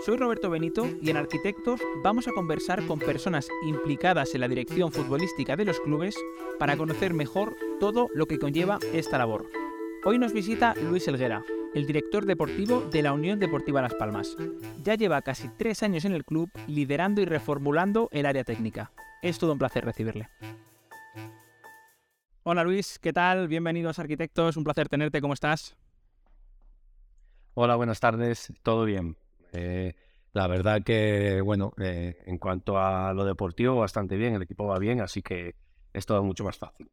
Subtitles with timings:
[0.00, 4.90] Soy Roberto Benito y en Arquitectos vamos a conversar con personas implicadas en la dirección
[4.90, 6.16] futbolística de los clubes
[6.58, 9.50] para conocer mejor todo lo que conlleva esta labor.
[10.06, 14.38] Hoy nos visita Luis Elguera, el director deportivo de la Unión Deportiva Las Palmas.
[14.82, 18.92] Ya lleva casi tres años en el club liderando y reformulando el área técnica.
[19.20, 20.30] Es todo un placer recibirle.
[22.42, 23.48] Hola Luis, ¿qué tal?
[23.48, 25.76] Bienvenidos Arquitectos, un placer tenerte, ¿cómo estás?
[27.52, 29.19] Hola, buenas tardes, todo bien.
[29.52, 29.94] Eh,
[30.32, 34.78] la verdad que, bueno, eh, en cuanto a lo deportivo, bastante bien, el equipo va
[34.78, 35.56] bien, así que
[35.92, 36.88] es todo mucho más fácil.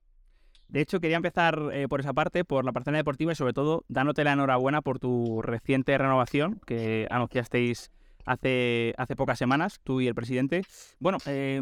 [0.70, 3.86] De hecho, quería empezar eh, por esa parte, por la parte deportiva y sobre todo
[3.88, 7.92] dándote la enhorabuena por tu reciente renovación que anunciasteis
[8.26, 10.64] hace, hace pocas semanas, tú y el presidente.
[11.00, 11.62] Bueno, eh,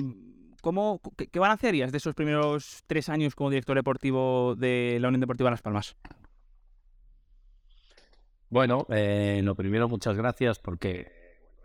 [0.61, 5.09] ¿cómo, qué, qué balance harías de esos primeros tres años como director deportivo de la
[5.09, 5.95] Unión Deportiva Las Palmas?
[8.55, 11.11] Bueno, eh, lo primero, muchas gracias porque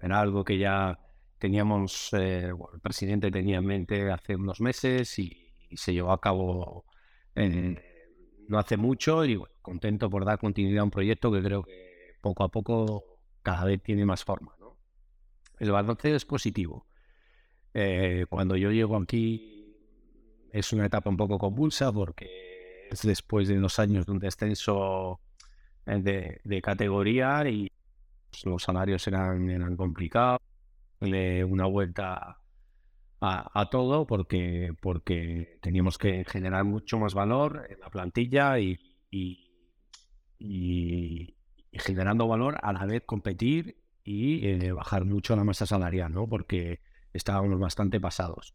[0.03, 0.99] era algo que ya
[1.39, 6.85] teníamos, eh, el presidente tenía en mente hace unos meses y, se llevó a cabo
[7.37, 7.77] eh,
[8.49, 12.17] no hace mucho y bueno, contento por dar continuidad a un proyecto que creo que
[12.21, 13.05] poco a poco
[13.41, 14.53] cada vez tiene más forma.
[15.61, 16.89] El balance es positivo.
[18.29, 19.77] Cuando yo llego aquí
[20.51, 25.21] es una etapa un poco convulsa porque es después de unos años de un descenso
[25.87, 27.71] de, de categoría y
[28.31, 30.41] pues, los salarios eran, eran complicados.
[31.01, 32.39] Eh, una vuelta
[33.23, 38.79] a, todo porque, porque teníamos que generar mucho más valor en la plantilla y,
[39.11, 39.51] y
[41.73, 46.27] generando valor a la vez competir y eh, bajar mucho la masa salarial, ¿no?
[46.27, 46.81] Porque
[47.13, 48.55] estábamos bastante pasados.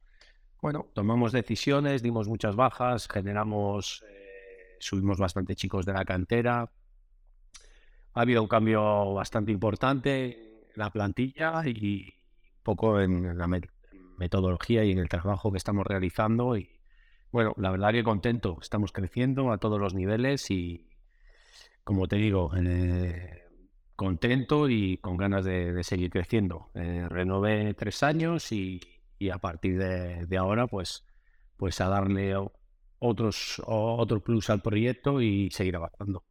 [0.62, 6.72] Bueno, tomamos decisiones, dimos muchas bajas, generamos, eh, subimos bastante chicos de la cantera.
[8.16, 12.14] Ha habido un cambio bastante importante en la plantilla y
[12.64, 13.48] poco en la,
[14.18, 16.56] metodología y en el trabajo que estamos realizando.
[16.56, 16.70] Y
[17.32, 20.88] bueno, la verdad que contento, estamos creciendo a todos los niveles y,
[21.84, 23.44] como te digo, eh,
[23.98, 26.72] contento y con ganas de, seguir creciendo.
[26.74, 28.80] Eh, renové tres años y,
[29.20, 31.04] y a partir de, de, ahora, pues,
[31.58, 32.34] pues a darle
[33.00, 36.24] otros, otro plus al proyecto y seguir avanzando.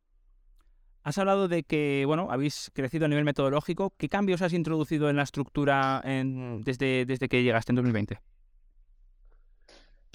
[1.05, 3.93] Has hablado de que, bueno, habéis crecido a nivel metodológico.
[3.99, 8.21] ¿Qué cambios has introducido en la estructura en, desde, desde que llegaste en 2020?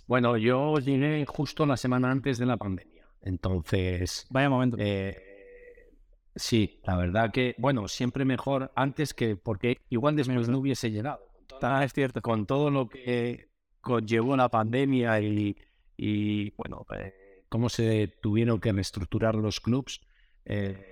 [0.08, 3.06] Bueno, yo llegué justo la semana antes de la pandemia.
[3.22, 4.26] Entonces...
[4.32, 4.78] Vaya momento.
[4.80, 5.94] Eh,
[6.36, 9.36] sí, la verdad que, bueno, siempre mejor antes que...
[9.36, 11.20] Porque igual después no hubiese llegado.
[11.62, 12.20] Ah, es cierto.
[12.24, 13.52] Con todo lo que
[13.82, 15.56] conllevó la pandemia y,
[15.98, 20.02] y bueno, eh, cómo se tuvieron que reestructurar los clubs
[20.46, 20.90] eh,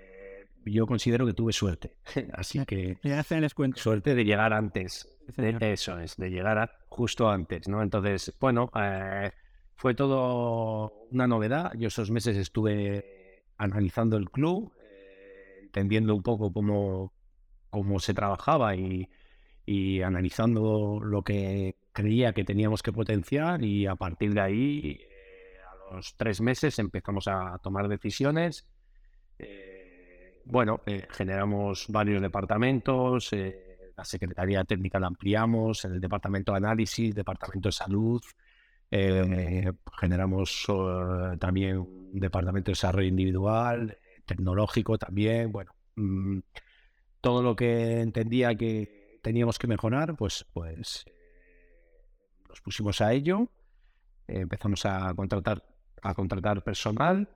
[0.65, 1.97] yo considero que tuve suerte.
[2.33, 2.97] Así que
[3.75, 5.07] suerte de llegar antes.
[5.35, 7.81] De, eso es, de llegar a, justo antes, ¿no?
[7.81, 9.31] Entonces, bueno, eh,
[9.75, 11.73] fue todo una novedad.
[11.77, 17.13] Yo esos meses estuve analizando el club, eh, entendiendo un poco cómo,
[17.69, 19.09] cómo se trabajaba y,
[19.65, 25.57] y analizando lo que creía que teníamos que potenciar y a partir de ahí, eh,
[25.91, 28.65] a los tres meses empezamos a tomar decisiones
[29.39, 36.57] eh, bueno, eh, generamos varios departamentos, eh, la Secretaría Técnica la ampliamos, el Departamento de
[36.57, 38.21] Análisis, Departamento de Salud,
[39.99, 40.65] generamos
[41.39, 46.39] también un Departamento de Desarrollo Individual, tecnológico también, bueno, mmm,
[47.19, 51.05] todo lo que entendía que teníamos que mejorar, pues, pues
[52.47, 53.49] nos pusimos a ello,
[54.27, 55.63] empezamos a contratar,
[56.01, 57.27] a contratar personal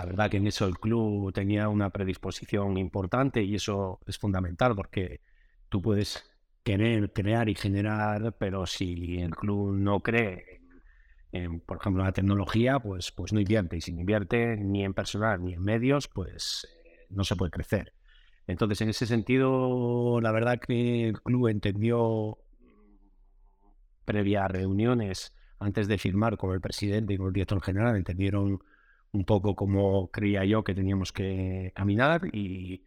[0.00, 4.74] la verdad que en eso el club tenía una predisposición importante y eso es fundamental
[4.74, 5.20] porque
[5.68, 6.24] tú puedes
[6.62, 10.62] querer crear y generar, pero si el club no cree
[11.32, 13.76] en, por ejemplo, la tecnología, pues, pues no invierte.
[13.76, 17.50] Y si no invierte ni en personal ni en medios, pues eh, no se puede
[17.50, 17.92] crecer.
[18.46, 22.38] Entonces, en ese sentido, la verdad que el club entendió
[24.06, 28.60] previa reuniones antes de firmar con el presidente y con el director general, entendieron
[29.12, 32.84] un poco como creía yo que teníamos que caminar y,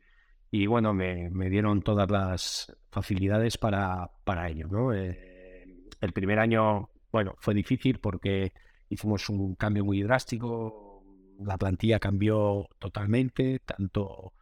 [0.52, 4.68] y bueno, me, dieron todas las facilidades para, para ello.
[4.68, 4.94] ¿no?
[4.94, 8.54] Eh, el primer año, bueno, fue difícil porque
[8.90, 11.04] hicimos un cambio muy drástico,
[11.40, 14.34] la plantilla cambió totalmente, tanto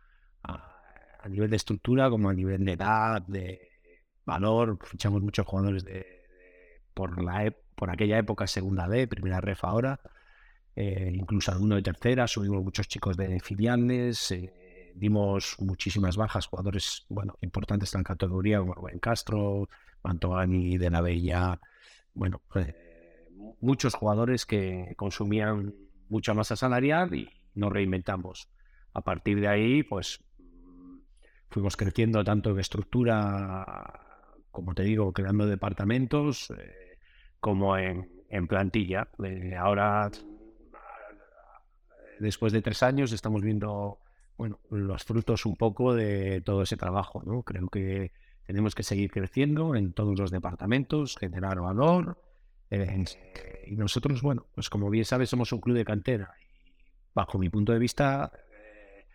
[0.43, 3.69] a, nivel de estructura como a nivel de edad, de
[4.25, 6.05] valor, fichamos muchos jugadores de,
[6.93, 9.99] por, la, por aquella época segunda B, primera ref ahora,
[10.75, 17.05] eh, incluso alguno de tercera, subimos muchos chicos de filiales, eh, dimos muchísimas bajas, jugadores
[17.09, 19.67] bueno importantes en la categoría como Rubén Castro,
[20.03, 21.59] Mantovani de la Bella,
[22.13, 23.27] bueno, eh,
[23.59, 25.73] muchos jugadores que consumían
[26.09, 28.49] mucha masa salarial y nos reinventamos.
[28.93, 30.23] A partir de ahí, pues
[31.49, 33.99] fuimos creciendo tanto en estructura,
[34.51, 36.53] como te digo, creando departamentos,
[37.39, 39.07] como en, en plantilla.
[39.57, 40.11] ahora
[42.21, 43.99] después de tres años estamos viendo
[44.37, 47.21] bueno, los frutos un poco de todo ese trabajo.
[47.25, 47.43] ¿no?
[47.43, 48.11] Creo que
[48.45, 52.17] tenemos que seguir creciendo en todos los departamentos, generar valor.
[52.69, 53.03] Eh,
[53.67, 56.33] y nosotros, bueno, pues como bien sabes, somos un club de cantera.
[57.13, 59.05] bajo mi punto de vista, eh,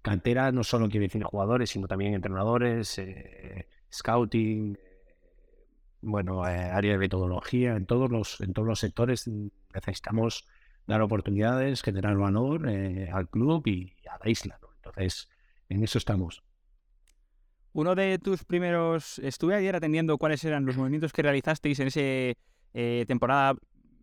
[0.00, 4.78] cantera no solo quiere decir jugadores, sino también entrenadores, eh, scouting,
[6.00, 9.28] bueno, área de metodología, en todos los, en todos los sectores
[9.72, 10.48] necesitamos
[10.86, 14.58] dar oportunidades, generar valor eh, al club y a la isla.
[14.76, 15.28] Entonces,
[15.68, 16.42] en eso estamos.
[17.72, 22.00] Uno de tus primeros, estuve ayer atendiendo cuáles eran los movimientos que realizasteis en esa
[22.74, 23.56] eh, temporada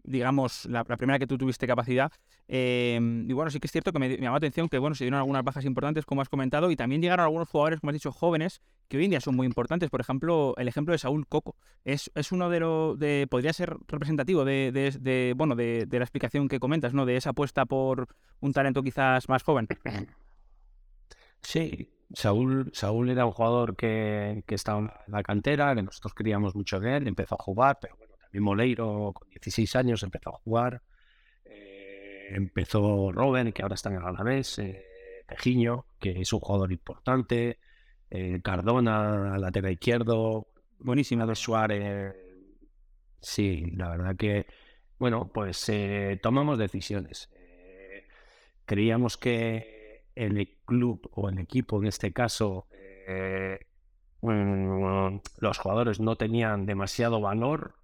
[0.04, 2.12] digamos, la, primera que tú tuviste capacidad.
[2.48, 5.04] Em, y bueno, sí que es cierto que me, llamó la atención que, bueno, se
[5.04, 8.12] dieron algunas bajas importantes, como has comentado, y también llegaron algunos jugadores, como has dicho,
[8.12, 9.90] jóvenes, que hoy en día son muy importantes.
[9.90, 11.56] Por ejemplo, el ejemplo de Saúl Coco.
[11.86, 16.48] Es, es uno de los, de, podría ser representativo de, de, bueno, de, la explicación
[16.48, 17.06] que comentas, ¿no?
[17.06, 18.08] De esa apuesta por
[18.40, 19.68] un talento quizás más joven.
[21.42, 26.54] Sí, Saúl, Saúl era un jugador que, que estaba en la cantera, que nosotros queríamos
[26.56, 30.84] mucho de él, empezó a jugar, pero bueno, Moleiro con 16 años empezó a jugar.
[31.46, 34.60] Eh, empezó Robben, que ahora está en el Alavés.
[34.60, 34.86] Eh,
[35.28, 37.60] Pejiño, que es un jugador importante.
[38.10, 40.48] Eh, Cardona, lateral izquierdo.
[40.80, 42.16] Buenísima de Suárez.
[43.20, 44.46] Sí, la verdad que,
[44.98, 45.72] bueno, pues
[46.22, 47.30] tomamos decisiones.
[48.66, 52.68] creíamos que el club o el equipo en este caso
[54.22, 57.79] mm, los jugadores no tenían demasiado valor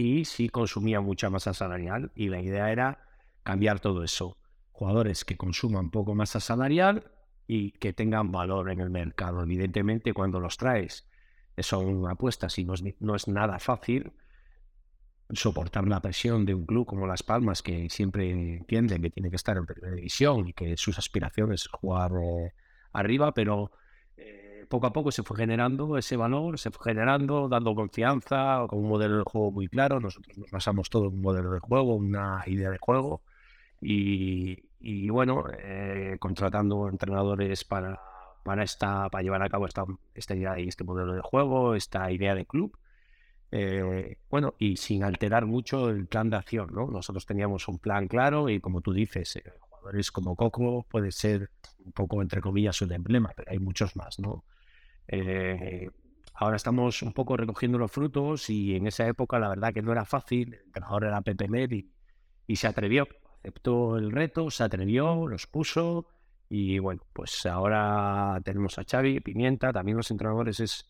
[0.00, 3.04] y sí consumía mucha masa salarial y la idea era
[3.42, 4.36] cambiar todo eso.
[4.70, 7.10] Jugadores que consuman poco masa salarial
[7.48, 9.42] y que tengan valor en el mercado.
[9.42, 11.04] Evidentemente, cuando los traes
[11.58, 14.12] son apuestas y no es, no es nada fácil
[15.30, 19.36] soportar la presión de un club como Las Palmas, que siempre entiende que tiene que
[19.36, 22.52] estar en primera división y que sus aspiraciones es jugar eh,
[22.92, 23.72] arriba, pero
[24.68, 28.88] poco a poco se fue generando ese valor, se fue generando, dando confianza, con un
[28.88, 30.00] modelo de juego muy claro.
[30.00, 33.22] Nosotros nos basamos todo en un modelo de juego, una idea de juego.
[33.80, 38.00] Y, bueno, eh, contratando entrenadores para,
[38.44, 42.34] para, esta, para llevar a cabo esta, idea y este modelo de juego, esta idea
[42.34, 42.76] de club.
[43.50, 46.86] Eh, bueno, y sin alterar mucho el plan de acción, ¿no?
[46.88, 51.50] Nosotros teníamos un plan claro y como tú dices, eh, jugadores como Coco puede ser
[51.84, 54.44] un poco, entre comillas, un emblema, pero hay muchos más, ¿no?
[55.08, 55.90] Eh,
[56.34, 59.92] ahora estamos un poco recogiendo los frutos y en esa época la verdad que no
[59.92, 60.54] era fácil.
[60.54, 61.72] El entrenador era Pepe Med
[62.46, 63.08] y, se atrevió,
[63.40, 66.06] aceptó el reto, se atrevió, los puso
[66.48, 70.86] y bueno, pues ahora tenemos a Xavi, Pimienta, también los entrenadores es,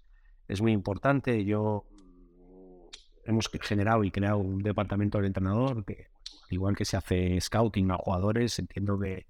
[0.47, 1.45] es muy importante.
[1.45, 6.09] Yo mm, hemos generado y creado un departamento de entrenador que
[6.51, 9.27] igual que se hace scouting a jugadores, entiendo que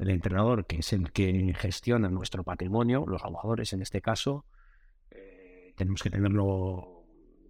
[0.00, 4.46] el entrenador, que es el que gestiona nuestro patrimonio, los jugadores en este caso,
[5.10, 7.04] eh, tenemos que tenerlo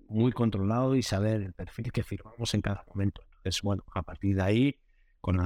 [0.09, 3.23] muy controlado y saber el perfil que firmamos en cada momento.
[3.37, 4.77] Entonces, bueno, a partir de ahí,
[5.21, 5.39] con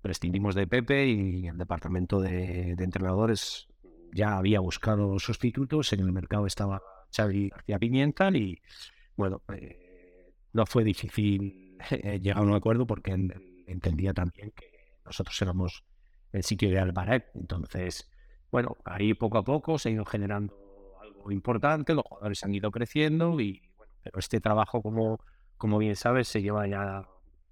[0.00, 3.66] prescindimos de Pepe y el departamento de, entrenadores
[4.12, 6.80] ya había buscado sustitutos, en el mercado estaba
[7.14, 8.62] Xavi García Pimienta y
[9.16, 11.76] bueno, eh, no fue difícil
[12.22, 13.10] llegar a un acuerdo porque
[13.66, 14.69] entendía también que
[15.10, 15.84] nosotros éramos
[16.32, 17.24] el sitio ideal para él.
[17.34, 18.08] Entonces,
[18.50, 20.54] bueno, ahí poco a poco se ha ido generando
[21.02, 25.20] algo importante, los jugadores han ido creciendo y bueno, pero este trabajo, como,
[25.56, 27.08] como bien sabes, se lleva ya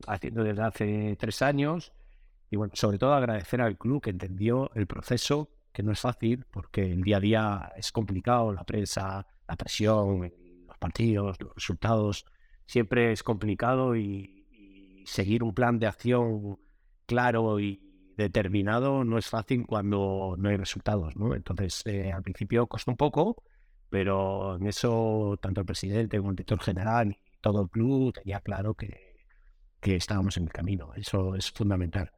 [0.06, 1.92] haciendo desde hace tres años.
[2.50, 6.46] Y bueno, sobre todo agradecer al club que entendió el proceso, que no es fácil,
[6.50, 10.32] porque el día a día es complicado, la prensa, la presión,
[10.66, 12.24] los partidos, los resultados,
[12.64, 16.58] siempre es complicado y seguir un plan de acción
[17.08, 17.80] claro y
[18.16, 21.34] determinado no es fácil cuando no hay resultados, ¿no?
[21.34, 23.42] Entonces, eh, al principio costó un poco,
[23.88, 28.40] pero en eso tanto el presidente como el director general y todo el club tenía
[28.40, 29.08] claro que,
[29.80, 30.92] que estábamos en el camino.
[30.94, 32.12] Eso es fundamental.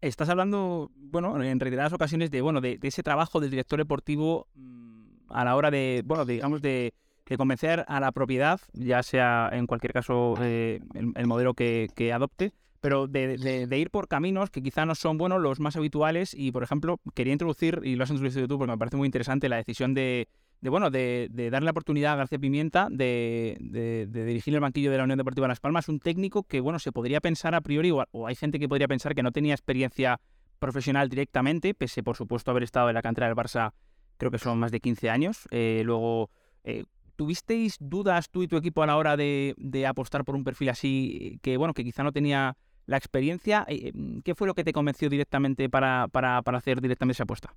[0.00, 5.30] Estás hablando, bueno, en reiteradas ocasiones de, bueno, de, ese trabajo del director deportivo mm,
[5.30, 6.92] a la hora de, bueno, digamos, de,
[7.36, 13.06] convencer a la propiedad, ya sea en cualquier caso eh, el, modelo que, adopte, pero
[13.06, 17.00] de, ir por caminos que quizá no son buenos los más habituales y, por ejemplo,
[17.14, 20.28] quería introducir, y lo has introducido tú porque me parece muy interesante, la decisión de,
[20.60, 25.04] de bueno, de, darle la oportunidad a García Pimienta de, dirigir el banquillo de la
[25.04, 28.34] Unión Deportiva Las Palmas, un técnico que, bueno, se podría pensar a priori, o, hay
[28.34, 30.20] gente que podría pensar que no tenía experiencia
[30.58, 33.72] profesional directamente, pese, por supuesto, haber estado en la cantera del Barça,
[34.16, 35.48] creo que son más de 15 años.
[35.50, 36.30] Eh, luego,
[36.64, 39.54] eh, ¿tuvisteis dudas tú y tu equipo a la hora de,
[39.88, 42.56] apostar por un perfil así, que, bueno, que quizá no tenía
[42.88, 43.64] la experiencia?
[43.68, 43.92] Eh,
[44.24, 47.54] ¿Qué fue lo que te convenció directamente para, para hacer directamente esa apuesta?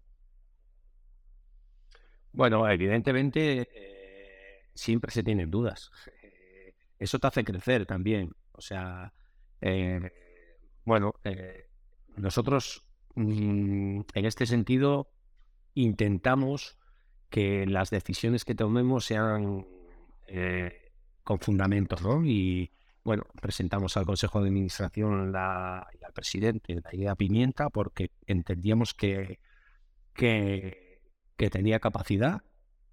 [2.33, 5.91] Bueno, evidentemente eh, siempre se tienen dudas.
[6.23, 8.33] Eh, eso te hace crecer también.
[8.53, 9.13] O sea,
[9.59, 10.11] eh,
[10.85, 11.13] bueno,
[12.15, 12.85] nosotros
[13.15, 15.11] mm, en este sentido
[15.73, 16.77] intentamos
[17.29, 19.65] que las decisiones que tomemos sean
[21.23, 22.23] con fundamentos, ¿no?
[22.25, 22.71] Y
[23.03, 28.93] bueno, presentamos al Consejo de Administración la, y al presidente la idea Pimienta porque entendíamos
[28.93, 29.39] que,
[30.13, 30.91] que
[31.41, 32.43] que tenía capacidad,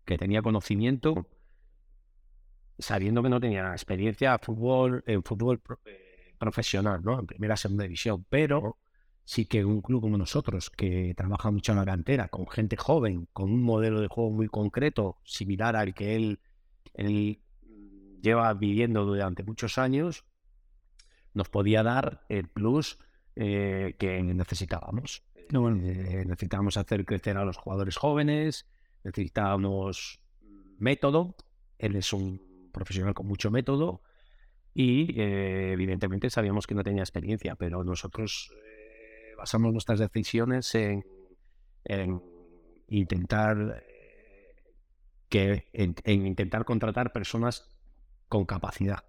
[0.06, 1.28] que tenía conocimiento,
[2.78, 7.20] sabiendo que no tenía experiencia en fútbol, en fútbol eh, profesional, ¿no?
[7.20, 8.78] En primera segunda división, pero
[9.22, 13.28] sí que un club como nosotros, que trabaja mucho en la cantera, con gente joven,
[13.34, 16.40] con un modelo de juego muy concreto, similar al que él,
[16.94, 17.42] él
[18.20, 20.24] lleva viviendo durante muchos años,
[21.34, 22.98] nos podía dar el plus
[23.36, 25.22] eh, que necesitábamos.
[25.36, 28.66] Eh, necesitábamos hacer crecer a los jugadores jóvenes,
[29.04, 30.20] necesitábamos
[30.78, 31.36] método.
[31.78, 34.02] Él es un profesional con mucho método
[34.74, 38.52] y eh, evidentemente sabíamos que no tenía experiencia, pero nosotros
[39.36, 41.04] basamos nuestras decisiones en,
[42.88, 43.84] intentar
[45.28, 45.94] que en,
[46.26, 47.77] intentar contratar personas
[48.28, 49.04] con capacidad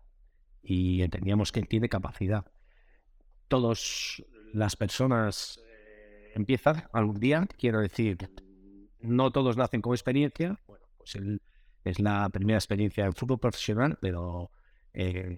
[0.61, 2.45] y entendíamos que él tiene capacidad.
[3.47, 4.23] Todas
[4.53, 5.59] las personas
[6.33, 8.17] empieza algún día, quiero decir,
[8.99, 11.41] no todos nacen con experiencia, bueno, pues él
[11.83, 14.51] es la primera experiencia en fútbol profesional, pero
[14.93, 15.37] eh,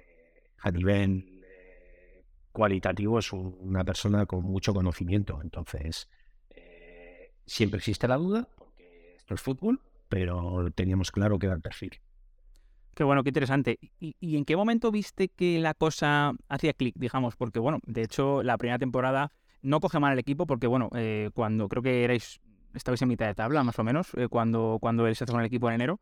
[0.59, 6.09] a nivel eh, cualitativo es una persona con mucho conocimiento, entonces
[6.49, 11.61] eh, siempre existe la duda, porque esto es fútbol, pero teníamos claro que era el
[11.61, 11.99] perfil.
[12.93, 13.79] Qué bueno, qué interesante.
[13.99, 17.35] ¿Y, ¿Y, en qué momento viste que la cosa hacía clic, digamos?
[17.35, 19.31] Porque, bueno, de hecho, la primera temporada
[19.61, 22.41] no coge mal el equipo porque, bueno, eh, cuando creo que erais,
[22.73, 25.69] estabais en mitad de tabla más o menos, eh, cuando, cuando se con el equipo
[25.69, 25.99] en enero,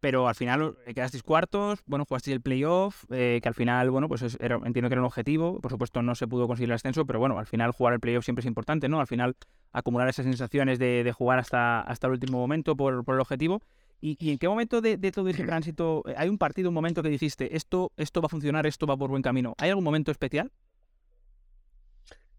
[0.00, 4.22] pero al final eh, quedasteis cuartos, bueno, jugasteis el playoff, que al final, bueno, pues
[4.40, 7.38] entiendo que era un objetivo, por supuesto no se pudo conseguir el ascenso, pero bueno,
[7.38, 9.00] al final jugar el playoff siempre es importante, ¿no?
[9.00, 9.36] Al final
[9.72, 13.60] acumular esas sensaciones de, jugar hasta, hasta el último momento por, el objetivo.
[14.00, 17.56] ¿Y, en qué momento de, todo ese tránsito, hay un partido, un momento que dijiste,
[17.56, 19.54] esto, esto va a funcionar, esto va por buen camino?
[19.58, 20.50] ¿Hay algún momento especial?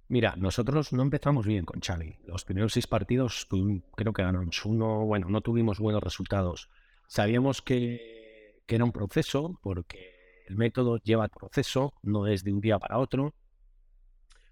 [0.07, 2.17] Mira, nosotros no empezamos bien con Xavi.
[2.25, 3.47] Los primeros seis partidos
[3.95, 6.69] creo que ganamos uno, bueno, no tuvimos buenos resultados.
[7.07, 12.79] Sabíamos que, era un proceso, porque el método lleva proceso, no es de un día
[12.79, 13.33] para otro.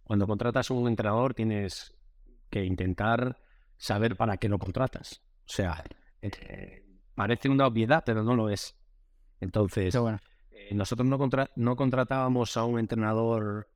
[0.03, 1.93] Cuando contratas a un entrenador tienes
[2.49, 3.37] que intentar
[3.77, 5.21] saber para qué lo contratas.
[5.45, 5.83] O sea,
[6.21, 6.83] eh,
[7.19, 8.77] parece una obviedad, pero no lo es.
[9.41, 11.19] Entonces, eh, nosotros no,
[11.57, 13.67] no contratábamos a un entrenador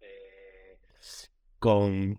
[1.59, 2.17] con,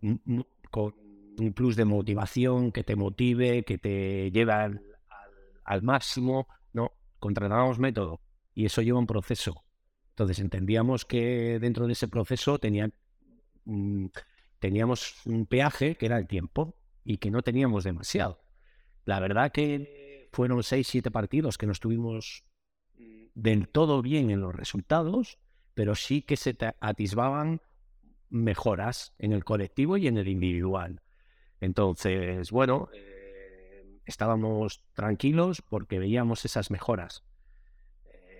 [0.70, 0.94] con
[1.38, 6.46] un plus de motivación que te motive, que te lleve al, máximo.
[6.74, 8.20] No, contratábamos método
[8.54, 9.64] y eso lleva un proceso.
[10.10, 12.60] Entonces entendíamos que dentro de ese proceso
[13.64, 14.06] mm,
[14.58, 18.44] teníamos un peaje que era el tiempo y que no teníamos demasiado.
[19.06, 20.03] La verdad que
[20.34, 22.44] fueron seis, siete partidos que no estuvimos
[23.34, 25.38] del todo bien en los resultados,
[25.74, 27.60] pero sí que se atisbaban
[28.30, 31.02] mejoras en el colectivo y en el individual.
[31.60, 37.24] Entonces, bueno, eh, estábamos tranquilos porque veíamos esas mejoras.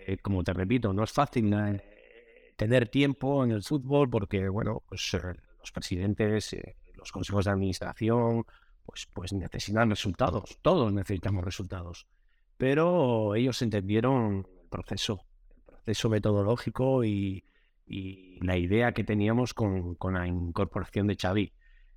[0.07, 4.83] Eh, como te repito, no es fácil eh, tener tiempo en el fútbol porque, bueno,
[4.89, 5.13] pues
[5.59, 6.57] los presidentes,
[6.95, 8.45] los consejos de administración,
[8.85, 10.59] pues, pues necesitan resultados.
[10.63, 12.07] Todos necesitamos resultados.
[12.57, 15.27] Pero ellos entendieron el proceso,
[15.57, 17.45] el proceso metodológico y,
[17.87, 21.53] y la idea que teníamos con, la incorporación de Xavi.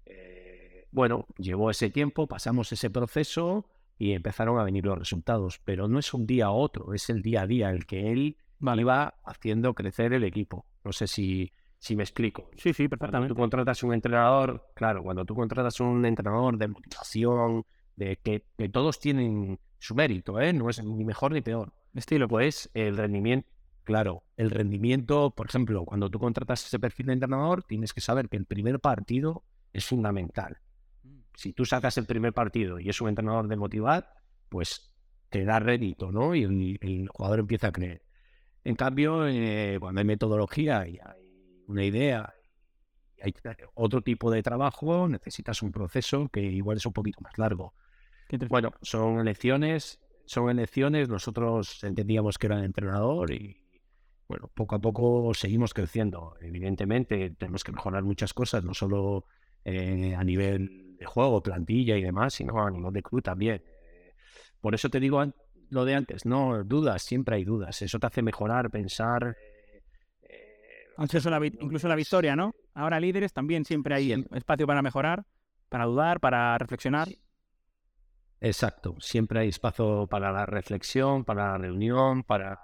[0.05, 5.59] Eh, bueno, llevó ese tiempo, pasamos ese proceso y empezaron a venir los resultados.
[5.63, 8.37] Pero no es un día a otro, es el día a día el que él
[8.61, 10.65] iba haciendo crecer el equipo.
[10.83, 12.49] No sé si, si me explico.
[12.57, 13.33] Sí, sí, Cuando perfectamente.
[13.33, 17.65] tú contratas un entrenador, claro, cuando tú contratas un entrenador de motivación,
[17.95, 20.53] de que, que todos tienen su mérito, ¿eh?
[20.53, 21.73] no es ni mejor ni peor.
[21.93, 23.47] Estilo, Pues el rendimiento,
[23.83, 28.29] claro, el rendimiento, por ejemplo, cuando tú contratas ese perfil de entrenador, tienes que saber
[28.29, 29.43] que el primer partido
[29.73, 30.57] es fundamental.
[31.35, 34.13] Si tú sacas el primer partido y es un entrenador de motivar,
[34.49, 34.91] pues
[35.29, 36.33] te da rédito, ¿no?
[36.35, 38.01] Y el, el jugador empieza a creer.
[38.63, 41.26] En cambio, eh, cuando hay metodología y hay
[41.67, 42.33] una idea
[43.17, 43.33] y hay
[43.73, 47.73] otro tipo de trabajo, necesitas un proceso que igual es un poquito más largo.
[48.49, 51.09] Bueno, son elecciones, son elecciones.
[51.09, 53.57] Nosotros entendíamos que era el entrenador y
[54.27, 56.35] bueno, poco a poco seguimos creciendo.
[56.41, 59.25] Evidentemente, tenemos que mejorar muchas cosas, no solo
[59.63, 63.63] eh, a nivel de juego, plantilla y demás, sino a nivel de club también.
[64.59, 65.23] Por eso te digo
[65.69, 67.81] lo de antes, no dudas, siempre hay dudas.
[67.81, 69.35] Eso te hace mejorar, pensar.
[70.97, 72.53] Incluso la, incluso victoria, ¿no?
[72.73, 75.25] Ahora líderes también siempre hay em, espacio para mejorar,
[75.69, 77.07] para dudar, para reflexionar.
[78.39, 82.59] Exacto, siempre hay espacio para la reflexión, para la reunión, para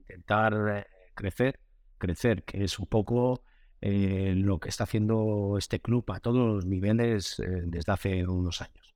[0.00, 1.60] intentar eh, crecer,
[1.98, 3.42] crecer, que es un poco
[3.84, 8.60] eh, lo que está haciendo este club a todos los niveles eh, desde hace unos
[8.60, 8.94] años.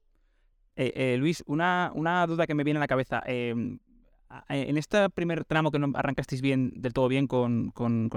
[0.76, 3.22] Eh, Luis, una, una duda que me viene a la cabeza.
[4.30, 7.72] Em, a- en este primer tramo que no arrancasteis bien, del todo bien con,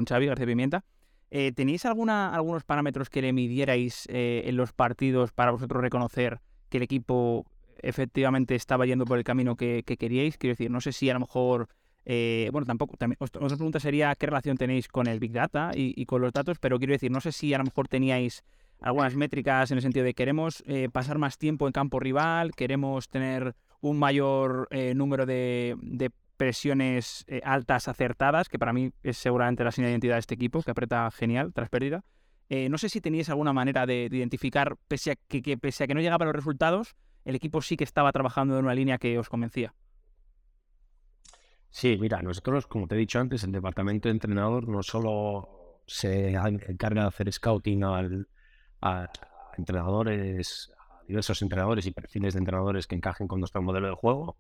[0.08, 0.84] Xavi García Pimienta,
[1.32, 6.40] eh, ¿teníais alguna, algunos parámetros que le midierais eh, en los partidos para vosotros reconocer
[6.70, 7.46] que el equipo
[7.82, 10.38] efectivamente estaba yendo por el camino que, que queríais?
[10.38, 11.68] Quiero decir, no sé si a lo mejor,
[12.06, 15.94] eh, bueno, tampoco, también, otra pregunta sería qué relación tenéis con el Big Data y,
[15.96, 18.44] y con los datos, pero quiero decir, no sé si a lo mejor teníais
[18.82, 23.10] algunas métricas en el sentido de queremos eh, pasar más tiempo en campo rival, queremos
[23.10, 29.18] tener un mayor eh, número de, de presiones eh, altas acertadas, que para mí es
[29.18, 32.04] seguramente la señal de identidad de este equipo, que aprieta genial tras pérdida.
[32.50, 35.88] Eh, no sé si teníais alguna manera de, de identificar, pese a que, pese a
[35.88, 39.20] que no llegaban los resultados, el equipo sí que estaba trabajando en una línea que
[39.20, 39.74] os convencía.
[41.70, 46.30] Sí, mira, nosotros, como te he dicho antes, el departamento de entrenador no solo se
[46.32, 48.02] en- encarga de hacer scouting a,
[48.82, 49.10] a
[49.58, 50.79] entrenadores, a
[51.10, 54.38] diversos entrenadores y perfiles de entrenadores que encajen con nuestro modelo de juego.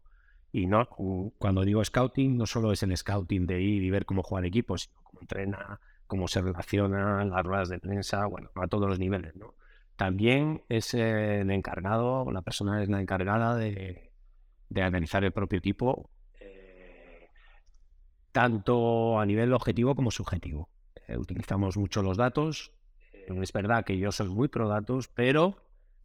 [0.51, 4.05] Y no, cu- cuando digo scouting, no solo es el scouting de ir y ver
[4.05, 8.49] cómo juega el equipo, sino cómo entrena, cómo se relaciona, las ruedas de prensa, bueno,
[8.55, 9.53] a todos los niveles, ¿no?
[9.95, 14.11] También es el encargado, la persona es la encargada de,
[14.69, 17.27] de analizar el propio equipo eh,
[18.31, 20.69] tanto a nivel objetivo como subjetivo.
[21.07, 22.71] Eh, utilizamos mucho los datos.
[23.13, 25.57] eh, es verdad que yo soy muy pro datos, pero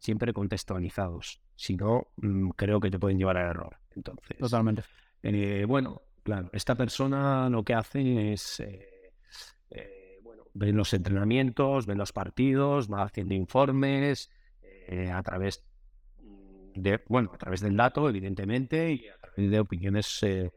[0.05, 1.41] siempre contextualizados.
[1.55, 3.77] Si no, mm, creo que te pueden llevar al error.
[3.95, 4.83] Entonces, Totalmente.
[5.23, 9.11] eh, bueno, claro, esta persona lo que hace es, eh,
[9.71, 14.31] eh, bueno, ve los entrenamientos, ve los partidos, va haciendo informes
[14.87, 15.63] eh, a través
[16.75, 20.51] de, bueno, a través del dato, evidentemente, y a través de opiniones eh,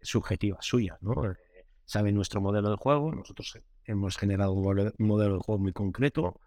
[0.00, 1.14] subjetivas suyas, ¿no?
[1.84, 4.62] Sabe nuestro modelo de juego, nosotros hemos generado un
[4.98, 6.40] modelo de juego muy concreto,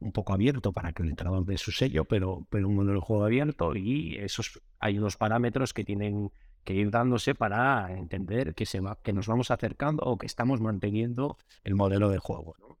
[0.00, 3.00] un poco abierto para que el entrenador dé su sello, pero, pero un modelo de
[3.00, 6.30] juego abierto y esos hay unos parámetros que tienen
[6.64, 10.60] que ir dándose para entender que, se va, que nos vamos acercando o que estamos
[10.60, 12.56] manteniendo el modelo de juego.
[12.60, 12.78] ¿no?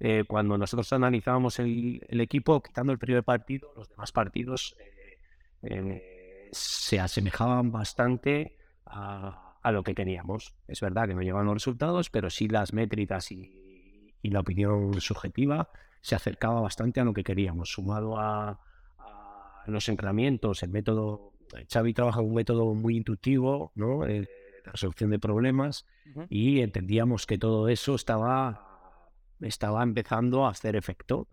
[0.00, 5.18] Eh, cuando nosotros analizábamos el, el equipo, quitando el primer partido, los demás partidos eh,
[5.62, 10.54] eh, se asemejaban bastante a, a lo que teníamos.
[10.66, 15.00] Es verdad que no llegaban los resultados, pero sí las métricas y, y la opinión
[15.00, 18.60] subjetiva se acercaba bastante a lo que queríamos, sumado a,
[18.98, 21.32] a los entrenamientos, el método.
[21.72, 24.04] Xavi trabaja un método muy intuitivo, ¿no?
[24.04, 25.86] Eh, de resolución de problemas,
[26.28, 31.28] y entendíamos que todo eso estaba, estaba empezando a hacer efecto.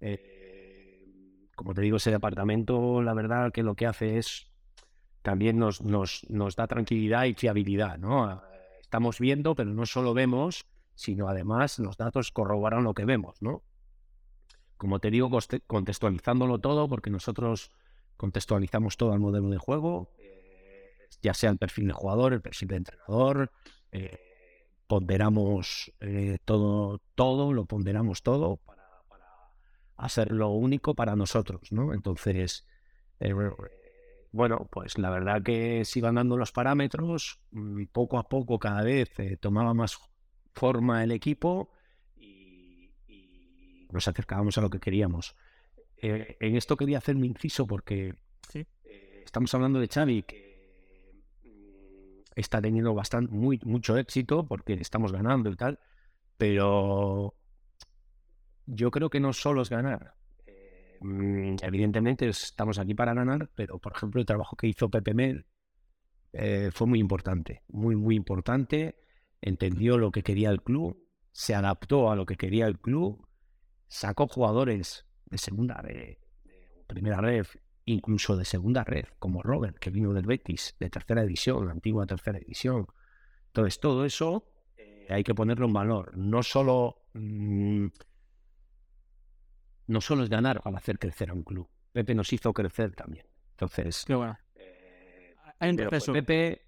[0.00, 4.52] Eh, como te digo, ese departamento, la verdad que lo que hace es
[5.22, 8.32] también nos, nos, nos da tranquilidad y fiabilidad, ¿no?
[8.32, 8.36] Eh,
[8.82, 13.64] Estamos viendo, pero no solo vemos, sino además los datos corroboran lo que vemos, ¿no?
[14.76, 15.30] Como te digo,
[15.66, 17.70] contextualizándolo todo, porque nosotros
[18.16, 22.68] contextualizamos todo el modelo de juego, eh, ya sea el perfil de jugador, el perfil
[22.68, 23.52] de entrenador,
[23.92, 24.18] eh,
[24.86, 29.26] ponderamos eh, todo, todo, lo ponderamos todo para, para
[29.96, 31.92] hacerlo único para nosotros, ¿no?
[31.92, 32.66] Entonces,
[34.32, 38.82] bueno, pues la verdad que se iban dando los parámetros, mm, poco a poco cada
[38.82, 39.10] vez
[39.40, 39.98] tomaba más
[40.52, 41.70] forma el equipo
[43.90, 45.36] nos acercábamos a lo que queríamos.
[45.96, 48.14] Eh, en esto quería hacer un inciso porque
[48.48, 48.66] Sí.
[48.84, 55.12] eh, estamos hablando de Xavi, que mm, está teniendo bastante, muy, mucho éxito porque estamos
[55.12, 55.78] ganando y tal,
[56.36, 57.34] pero
[58.66, 60.14] yo creo que no solo es ganar.
[60.46, 65.14] Eh, mm, evidentemente estamos aquí para ganar, pero por ejemplo el trabajo que hizo Pepe
[65.14, 65.46] Mel
[66.32, 68.96] eh, fue muy importante, muy, muy importante.
[69.40, 70.98] Entendió lo que quería el club,
[71.32, 73.26] se adaptó a lo que quería el club,
[73.88, 76.18] sacó jugadores de segunda, de,
[76.86, 77.46] primera red,
[77.84, 82.06] incluso de segunda red, como Robert, que vino del Betis, de tercera división, la antigua
[82.06, 82.86] tercera división.
[83.48, 84.44] Entonces, todo eso
[84.76, 86.16] eh, hay que ponerlo en valor.
[86.16, 87.86] No solo, mm,
[89.88, 91.68] no solo es ganar al hacer crecer a un club.
[91.92, 93.26] Pepe nos hizo crecer también.
[93.52, 94.36] Entonces, Qué bueno.
[94.56, 96.12] eh, Hay un proceso.
[96.12, 96.62] Pepe,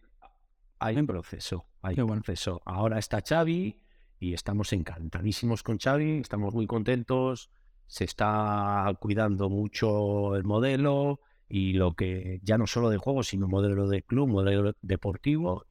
[0.79, 2.23] hay un proceso, hay un bueno.
[2.23, 2.63] proceso.
[2.65, 3.83] Ahora está Xavi
[4.21, 7.51] y estamos encantadísimos con Xavi, estamos muy contentos,
[7.87, 13.49] se está cuidando mucho el modelo y lo que ya no solo de juego, sino
[13.49, 15.67] modelo de club, modelo deportivo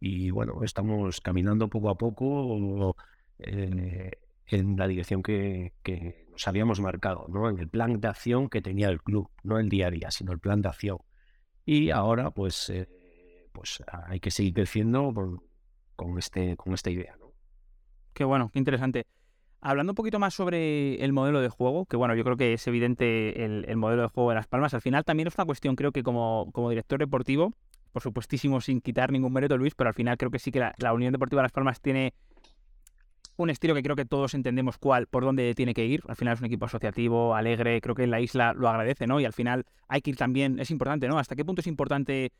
[0.00, 2.96] y, bueno, estamos caminando poco a poco
[3.38, 4.12] eh,
[4.46, 5.74] en la dirección que,
[6.30, 7.50] nos habíamos marcado, ¿no?
[7.50, 10.32] En el plan de acción que tenía el club, no el día a día, sino
[10.32, 10.98] el plan de acción.
[11.66, 12.88] Y ahora, pues, eh,
[13.52, 15.42] pues hay que seguir creciendo con,
[15.96, 17.19] con este, con esta idea.
[18.12, 19.06] Qué bueno, qué interesante.
[19.62, 22.66] Hablando un poquito más sobre el modelo de juego, que bueno, yo creo que es
[22.66, 25.76] evidente el, el modelo de juego de Las Palmas, al final también es una cuestión,
[25.76, 27.52] creo que como, director deportivo,
[27.92, 30.92] por supuestísimo sin quitar ningún mérito, Luis, pero al final creo que sí que la,
[30.94, 32.14] Unión Deportiva Las Palmas tiene
[33.36, 36.02] un estilo que creo que todos entendemos cuál, por dónde tiene que ir.
[36.08, 39.20] Al final es un equipo asociativo, alegre, creo que en la isla lo agradece, ¿no?
[39.20, 41.18] Y al final hay que ir también, es importante, ¿no?
[41.18, 42.32] ¿Hasta qué punto es importante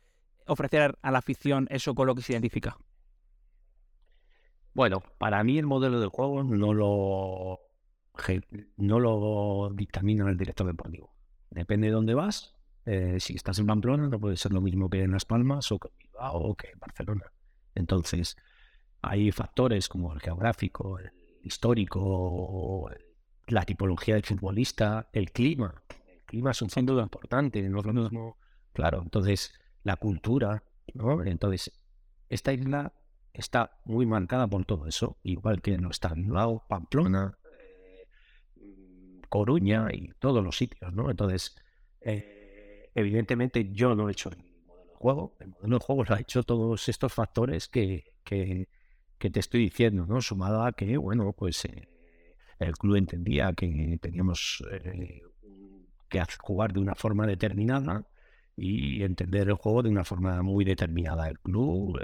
[0.47, 2.77] ofrecer a la afición eso con lo que se identifica?
[4.73, 7.59] Bueno, para mí el modelo de juego no lo,
[8.77, 11.13] no lo dictamina el director deportivo.
[11.49, 12.55] Depende de dónde vas.
[12.85, 15.79] eh, si estás en Pamplona, no puede ser lo mismo que en Las Palmas o
[15.79, 17.25] que en Bilbao o que en Barcelona.
[17.75, 18.37] Entonces,
[19.01, 21.11] hay factores como el geográfico, el
[21.43, 22.89] histórico,
[23.47, 25.83] la tipología del futbolista, el clima.
[26.07, 28.37] El clima es un factor importante, no es lo mismo.
[28.73, 29.53] Claro, entonces,
[29.83, 31.23] la cultura, ¿no?
[31.23, 31.71] Entonces,
[32.29, 32.93] esta isla
[33.33, 38.07] está muy marcada por todo eso, igual que no está Bilbao, Pamplona, eh,
[39.29, 41.09] Coruña y todos los sitios, ¿no?
[41.09, 41.55] Entonces,
[42.01, 46.15] eh, evidentemente yo no he hecho el modelo de juego, el modelo de juego lo
[46.15, 48.67] ha hecho todos estos factores que, que,
[49.17, 50.21] te estoy diciendo, ¿no?
[50.21, 51.87] Sumado a que, bueno, pues eh,
[52.59, 54.63] el club entendía que teníamos
[56.09, 58.05] que jugar de una forma determinada
[58.55, 61.29] y entender el juego de una forma muy determinada.
[61.29, 61.99] El club,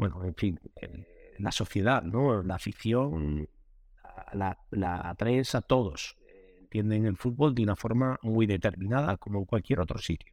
[0.00, 1.06] bueno, en fin, eh,
[1.38, 2.42] la sociedad, ¿no?
[2.42, 3.48] La afición,
[4.32, 9.44] la, la prensa, todos eh, entienden el fútbol de una forma muy determinada, como en
[9.44, 10.32] cualquier otro sitio.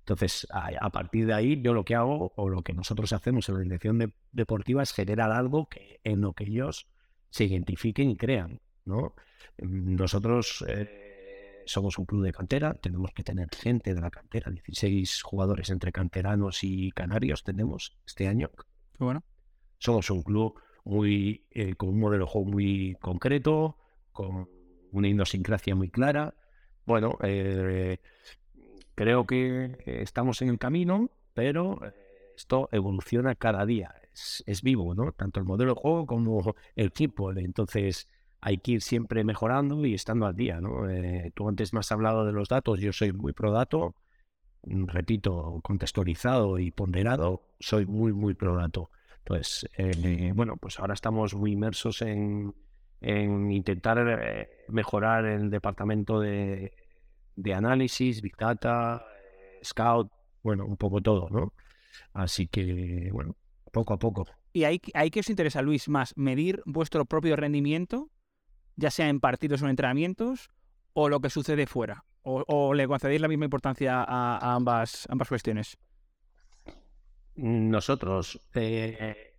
[0.00, 3.48] Entonces, a, a partir de ahí, yo lo que hago, o lo que nosotros hacemos
[3.48, 6.86] en la dirección de- deportiva, es generar algo que, en lo que ellos
[7.30, 9.14] se identifiquen y crean, ¿no?
[9.58, 14.50] Mm, Nosotros eh, somos un club de cantera, tenemos que tener gente de la cantera,
[14.50, 18.50] 16 jugadores entre canteranos y canarios tenemos este año.
[18.98, 19.22] Bueno.
[19.78, 20.54] Somos un club
[20.84, 23.78] muy eh, con un modelo de juego muy concreto,
[24.12, 24.48] con
[24.92, 26.34] una idiosincrasia muy clara.
[26.86, 27.98] Bueno, eh,
[28.94, 31.92] creo que estamos en el camino, pero eh,
[32.36, 33.94] esto evoluciona cada día.
[34.12, 35.12] Es, es vivo, ¿no?
[35.12, 37.32] Tanto el modelo de juego como el equipo.
[37.32, 38.08] Entonces
[38.44, 40.88] hay que ir siempre mejorando y estando al día, ¿no?
[40.90, 43.94] Eh, tú antes me has hablado de los datos, yo soy muy pro dato,
[44.66, 48.90] repito, contextualizado y ponderado, soy muy, muy pro dato.
[49.18, 52.54] Entonces, eh, bueno, pues ahora estamos muy inmersos en,
[53.00, 56.72] en intentar eh, mejorar el departamento de,
[57.54, 60.10] análisis, Big Data, eh, Scout,
[60.42, 61.52] bueno, un poco todo, ¿no?
[62.12, 63.36] Así que, bueno,
[63.72, 64.26] poco a poco.
[64.52, 68.10] ¿Y ahí, ahí qué os interesa, Luis, más medir vuestro propio rendimiento,
[68.76, 70.50] ya sea en partidos o en entrenamientos,
[70.92, 72.04] o lo que sucede fuera?
[72.24, 75.78] ¿O, o le concedéis la misma importancia a, a ambas, ambas cuestiones?
[77.36, 79.34] Nosotros, eh,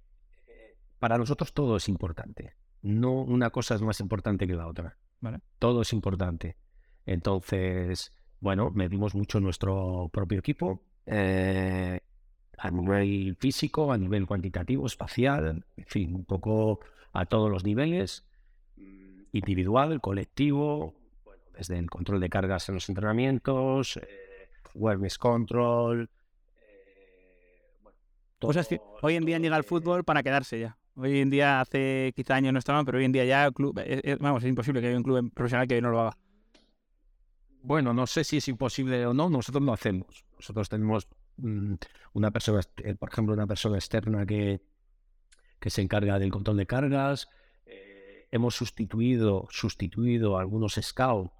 [0.99, 2.53] para nosotros todo es importante.
[2.81, 4.97] No una cosa es más importante que la otra.
[5.21, 5.39] Vale.
[5.59, 6.57] Todo es importante.
[7.05, 11.99] Entonces, bueno, medimos mucho nuestro propio equipo eh,
[12.57, 16.79] a nivel físico, a nivel cuantitativo, espacial, en fin, un poco
[17.13, 18.27] a todos los niveles,
[19.31, 20.95] individual, colectivo,
[21.57, 26.09] desde el control de cargas en los entrenamientos, eh, wellness control,
[26.57, 27.97] eh, bueno,
[28.39, 30.77] Cosas que todo hoy en día llega el fútbol para quedarse ya.
[30.97, 33.77] Hoy en día, hace quizá años no estaban, pero hoy en día ya el club,
[33.79, 36.17] es- es- vamos, es imposible que haya un club profesional que no lo haga.
[37.67, 40.23] bueno, no sé si es imposible o no, nosotros lo hacemos.
[40.35, 41.73] Nosotros tenemos mm,
[42.13, 44.61] una persona, eh, por ejemplo, una persona externa que,
[45.59, 47.27] que se encarga del control de cargas.
[47.65, 51.31] Eh, hemos sustituido, sustituido algunos scouts.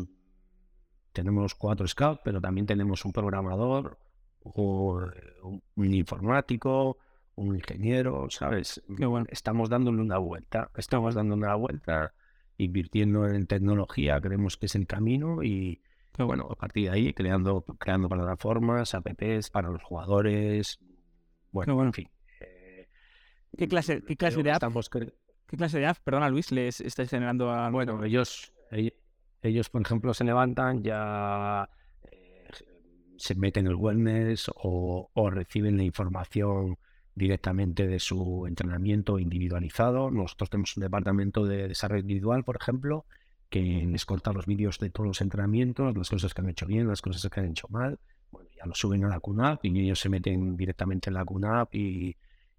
[1.14, 3.98] tenemos cuatro scouts, pero también tenemos un programador,
[4.44, 6.98] un, un informático,
[7.36, 8.82] un ingeniero, ¿sabes?
[9.30, 12.14] Estamos dándole una vuelta, estamos dando una vuelta,
[12.58, 15.82] invirtiendo en tecnología, creemos que es el camino y
[16.18, 20.80] bueno, a partir de ahí creando, creando plataformas, apps para los jugadores,
[21.52, 22.10] bueno, en fin.
[22.40, 22.88] Eh,
[23.58, 24.62] ¿Qué clase, qué clase de app?
[25.52, 27.70] ¿Qué clase de app, perdona Luis, les estáis generando a...
[27.70, 28.54] Bueno, ellos,
[29.42, 31.70] ellos, por ejemplo, se levantan, ya
[32.10, 32.48] eh,
[33.18, 36.78] se meten en el wellness o, o reciben la información
[37.16, 40.10] directamente de su entrenamiento individualizado.
[40.10, 43.06] Nosotros tenemos un departamento de desarrollo individual, por ejemplo,
[43.50, 46.88] que les corta los vídeos de todos los entrenamientos, las cosas que han hecho bien,
[46.88, 48.00] las cosas que han hecho mal.
[48.32, 51.26] Bueno, ya lo suben a la QNAP y ellos se meten directamente en la
[51.74, 52.16] y,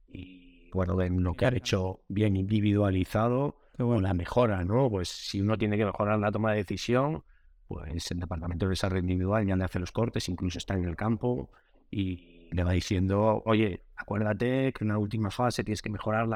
[0.09, 4.89] y bueno, ven lo que ha hecho bien individualizado o la mejora, ¿no?
[4.91, 7.25] Pues si uno tiene que mejorar la toma de decisión,
[7.69, 10.97] pues el departamento de desarrollo individual ya le hace los cortes, incluso está en el
[10.97, 11.51] campo
[11.91, 16.29] y le va diciendo, oye, acuérdate que en la última fase tienes que mejorar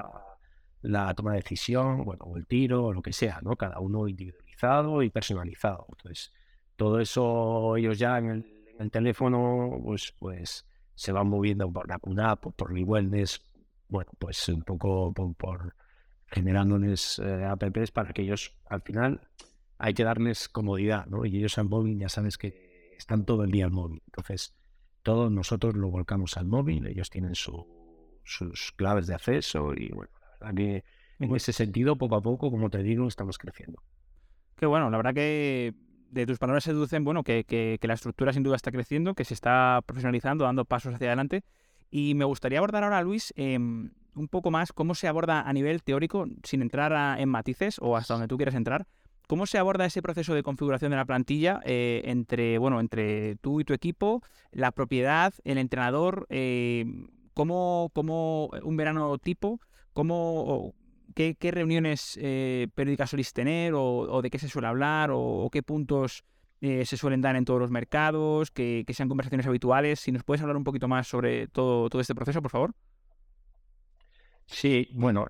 [0.83, 3.57] la, toma de decisión, bueno, o el tiro, o lo que sea, ¿no?
[3.57, 5.87] Cada uno individualizado y personalizado.
[5.90, 6.33] Entonces,
[6.77, 8.44] todo eso ellos ya en
[8.79, 13.42] el, teléfono, pues, pues se van moviendo por la CUNAP, por, por wellness,
[13.88, 15.75] bueno, pues un poco por,
[16.27, 19.29] generándoles eh, apps para que ellos al final
[19.79, 21.25] hay que darles comodidad, ¿no?
[21.25, 24.03] Y ellos al móvil ya sabes que están todo el día al móvil.
[24.07, 24.55] Entonces,
[25.03, 30.31] todos nosotros lo volcamos al móvil, ellos tienen sus claves de acceso y bueno, la
[30.31, 30.85] verdad que
[31.18, 33.83] en ese sentido, poco a poco, como te digo, estamos creciendo.
[34.57, 35.75] Qué bueno, la verdad que
[36.11, 39.35] de tus palabras se deducen, bueno, que, la estructura sin duda está creciendo, que se
[39.35, 41.44] está profesionalizando, dando pasos hacia adelante.
[41.90, 45.83] Y me gustaría abordar ahora, Luis, em, un poco más cómo se aborda a nivel
[45.83, 48.87] teórico, sin entrar en matices o hasta donde tú quieras entrar,
[49.27, 53.61] ¿Cómo se aborda ese proceso de configuración de la plantilla eh, entre, bueno, entre tú
[53.61, 54.22] y tu equipo,
[54.53, 56.29] la propiedad, el entrenador?
[56.31, 56.85] Eh,
[57.35, 59.61] ¿cómo, un verano tipo?
[59.92, 60.75] ¿Cómo,
[61.14, 66.22] qué, reuniones eh, periódicas solís tener o, de qué se suele hablar o, qué puntos
[66.61, 68.51] se suelen dar en todos los mercados?
[68.51, 70.01] Que, que, sean conversaciones habituales.
[70.01, 72.75] Si nos puedes hablar un poquito más sobre todo, todo este proceso, por favor.
[74.47, 75.27] Sí, bueno,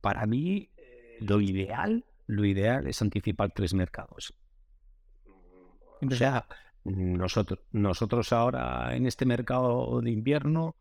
[0.00, 0.70] para mí
[1.20, 4.34] lo ideal lo ideal es anticipar tres mercados.
[6.00, 6.46] O sea,
[6.84, 10.76] nosotros, nosotros ahora en este mercado de invierno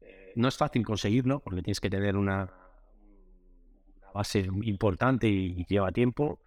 [0.00, 2.50] eh, no es fácil conseguirlo porque tienes que tener una,
[4.14, 6.40] base importante y, lleva tiempo.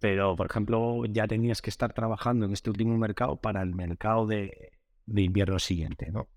[0.00, 4.26] Pero, por ejemplo, ya tenías que estar trabajando en este último mercado para el mercado
[4.26, 4.72] de,
[5.06, 6.10] invierno siguiente.
[6.12, 6.28] ¿no?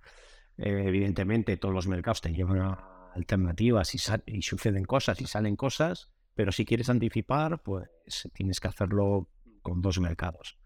[0.58, 2.78] Eh, evidentemente, todos los mercados te llevan
[3.14, 7.88] alternativas y, y suceden cosas y salen cosas pero si quieres anticipar, pues
[8.34, 9.30] tienes que hacerlo
[9.62, 10.58] con dos mercados.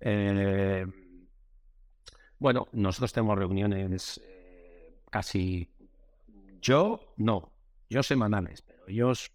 [0.00, 0.86] Eh,
[2.38, 5.70] bueno, nosotros tenemos reuniones eh, casi
[6.62, 7.52] yo, no,
[7.88, 9.30] yo semanales, pero ellos,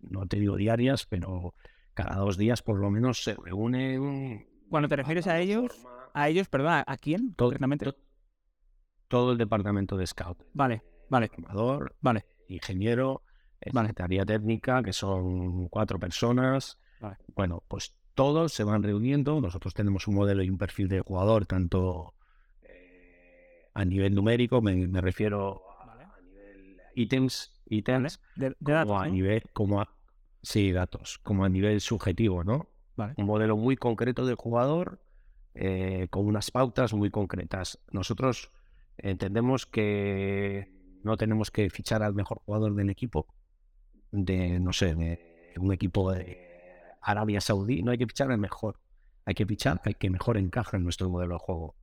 [0.00, 1.54] no te digo diarias, pero
[1.94, 4.46] cada dos días por lo menos se reúnen.
[4.68, 7.52] Cuando te refieres a ellos, a ellos, perdón, ¿a quién todo,
[9.08, 10.42] todo el departamento de Scout.
[10.52, 11.28] Vale, vale.
[11.28, 12.24] Formador, vale.
[12.48, 13.22] ingeniero,
[13.60, 16.78] Secretaría Técnica, que son cuatro personas.
[17.34, 19.40] Bueno, pues todos se van reuniendo.
[19.40, 22.14] Nosotros tenemos un modelo y un perfil de jugador, tanto
[22.62, 29.80] eh, a nivel numérico, me, refiero a, nivel ítems, ítems, de, datos, a nivel, como
[29.80, 29.88] a,
[30.44, 32.68] sí, datos, como a nivel subjetivo, ¿no?
[33.16, 35.00] Un modelo muy concreto de jugador,
[35.54, 37.80] eh, con unas pautas muy concretas.
[37.90, 38.52] Nosotros
[38.98, 43.26] entendemos que no tenemos que fichar al mejor jugador del equipo,
[44.12, 46.54] de, no sé, de un equipo de
[47.00, 48.78] Arabia Saudí, no hay que fichar el mejor.
[49.26, 51.74] Hay que fichar al que mejor encaja en nuestro modelo de juego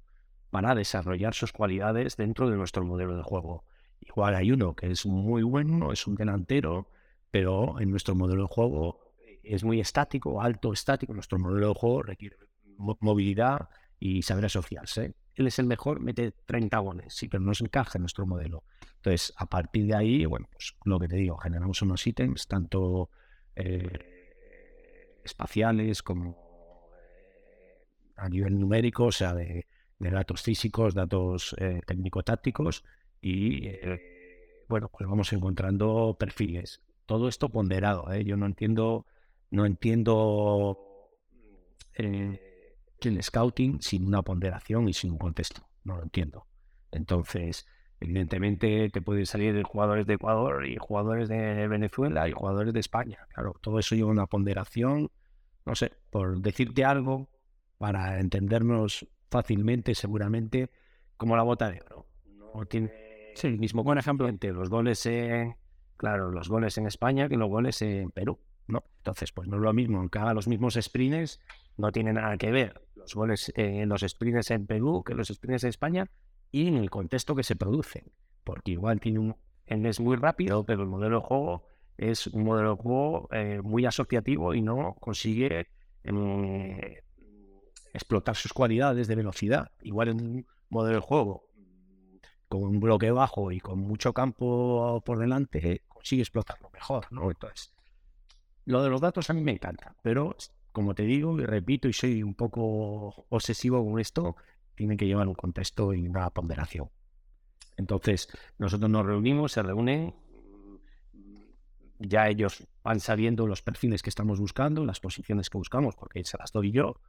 [0.50, 3.63] para desarrollar sus cualidades dentro de nuestro modelo de juego.
[4.02, 6.88] Igual hay uno que es muy bueno, es un delantero,
[7.31, 8.99] pero en nuestro modelo de juego
[9.43, 11.13] es muy estático, alto, estático.
[11.13, 12.37] Nuestro modelo de juego requiere
[12.77, 15.15] movilidad y saber asociarse.
[15.35, 18.63] Él es el mejor, mete 30 goles, sí, pero no se encaja en nuestro modelo.
[18.95, 23.09] Entonces, a partir de ahí, bueno, pues lo que te digo, generamos unos ítems, tanto
[23.55, 27.85] eh, espaciales como eh,
[28.17, 29.67] a nivel numérico, o sea, de,
[29.99, 32.83] datos físicos, datos eh, técnico-tácticos,
[33.21, 33.69] y
[34.67, 36.81] bueno, pues vamos encontrando perfiles.
[37.05, 39.05] Todo esto ponderado, yo no entiendo
[39.51, 40.77] no entiendo
[41.93, 42.39] eh,
[43.01, 45.67] el scouting sin una ponderación y sin un contexto.
[45.83, 46.47] No lo entiendo.
[46.91, 47.67] Entonces,
[47.99, 53.27] evidentemente te pueden salir jugadores de Ecuador y jugadores de Venezuela y jugadores de España.
[53.33, 55.11] Claro, todo eso lleva una ponderación,
[55.65, 57.29] no sé, por decirte algo,
[57.77, 60.69] para entendernos fácilmente, seguramente,
[61.17, 62.07] como la bota de oro.
[62.53, 62.91] No tiene
[63.43, 65.55] el mismo buen ejemplo entre los goles en,
[66.01, 68.39] claro, los goles en España que los goles en Perú.
[68.67, 68.83] ¿no?
[68.97, 71.39] Entonces, pues no es lo mismo, aunque haga los mismos sprints,
[71.77, 75.63] no tiene nada que ver los goles en los sprints en Perú que los sprints
[75.63, 76.09] en España
[76.51, 78.11] y en el contexto que se producen.
[78.43, 79.35] Porque igual tiene un
[79.67, 83.85] es muy rápido, pero el modelo de juego es un modelo de juego eh, muy
[83.85, 85.67] asociativo y no consigue
[86.03, 87.03] eh,
[87.93, 89.71] explotar sus cualidades de velocidad.
[89.83, 91.51] Igual en un modelo de juego
[92.49, 97.29] con un bloque bajo y con mucho campo por delante, consigue explotarlo mejor, ¿no?
[97.29, 97.71] Entonces,
[98.65, 100.35] lo de los datos a mí me encanta, pero
[100.71, 104.35] como te digo y repito y soy un poco obsesivo con esto,
[104.75, 106.89] tiene que llevar un contexto y una ponderación.
[107.77, 110.13] Entonces, nosotros nos reunimos, se reúnen,
[111.99, 116.37] ya ellos van sabiendo los perfiles que estamos buscando, las posiciones que buscamos, porque se
[116.37, 116.99] las doy yo.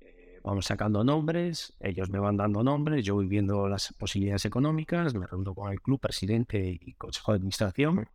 [0.00, 5.14] Eh, vamos sacando nombres, ellos me van dando nombres, yo voy viendo las posibilidades económicas,
[5.14, 8.08] me reúno con el club, presidente y consejo de administración,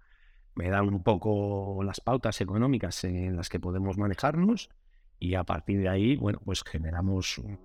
[0.60, 4.70] me dan un poco las pautas económicas en las que podemos manejarnos
[5.18, 7.58] y a partir de ahí, bueno, pues generamos un,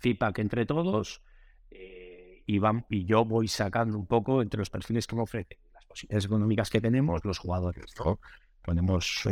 [0.00, 1.22] feedback entre todos
[1.70, 5.58] eh, y, van, y yo voy sacando un poco entre los perfiles que me ofrecen
[5.72, 7.94] las posibilidades económicas que tenemos los jugadores.
[8.62, 9.24] Ponemos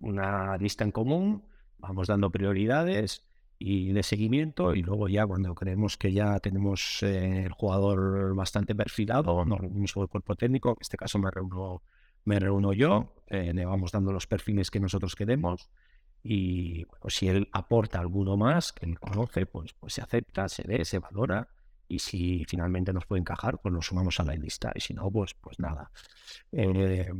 [0.00, 1.44] una lista en común,
[1.76, 3.26] vamos dando prioridades
[3.58, 8.74] y de seguimiento y luego ya cuando creemos que ya tenemos eh, el jugador bastante
[8.74, 11.82] perfilado, nos reunimos con el cuerpo técnico, en este caso me reúno,
[12.24, 15.70] me reúno yo, eh, le vamos dando los perfiles que nosotros queremos
[16.22, 20.64] y bueno, si él aporta alguno más que él conoce, pues, pues se acepta, se
[20.66, 21.48] ve, se valora
[21.88, 25.10] y si finalmente nos puede encajar, pues lo sumamos a la lista y si no,
[25.10, 25.90] pues, pues nada.
[26.52, 27.12] Eh,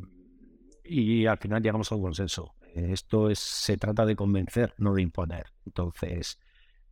[0.85, 2.55] y al final llegamos a un consenso.
[2.77, 5.47] Esto es, se trata de convencer, no de imponer.
[5.65, 6.39] Entonces,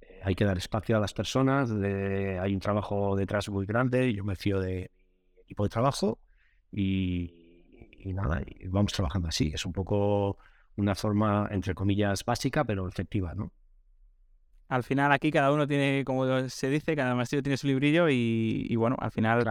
[0.00, 4.24] eh, hay que dar espacio a las personas, hay un trabajo detrás muy grande, yo
[4.24, 4.90] me fío de
[5.36, 6.18] mi equipo de trabajo
[6.72, 7.34] y,
[8.06, 9.50] nada, y vamos trabajando así.
[9.54, 10.38] Es un poco
[10.76, 13.52] una forma, entre comillas, básica, pero efectiva, ¿no?
[14.68, 18.74] Al final aquí cada uno tiene, como se dice, cada maestro tiene su librillo y,
[18.76, 19.44] bueno, al final,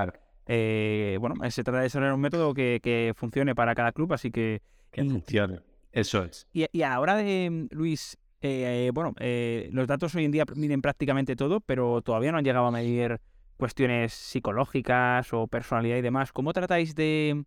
[0.47, 4.63] eh, bueno, se trata de desarrollar un método que, funcione para cada club, así que...
[4.91, 5.59] Que funcione.
[5.93, 6.47] Eso es.
[6.51, 10.82] Y, y ahora de mm, Luis, eh, bueno, eh, los datos hoy en día miden
[10.82, 13.21] prácticamente todo, pero todavía no han llegado a medir
[13.56, 16.34] cuestiones psicológicas o personalidad y demás.
[16.34, 17.45] ¿Cómo tratáis de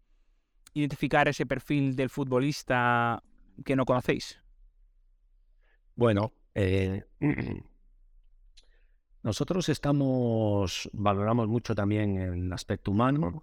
[0.72, 3.22] identificar ese perfil del futbolista
[3.64, 4.40] que no conocéis?
[5.96, 7.04] Bueno, eh,
[9.22, 13.42] nosotros estamos, valoramos mucho también el aspecto humano.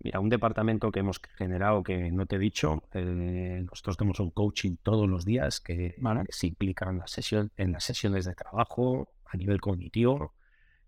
[0.00, 4.30] Mira, un departamento que hemos generado que no te he dicho, eh, nosotros tenemos un
[4.30, 5.96] coaching todos los días que,
[6.28, 10.34] se implica en, la sesión, en las sesiones de trabajo a nivel cognitivo.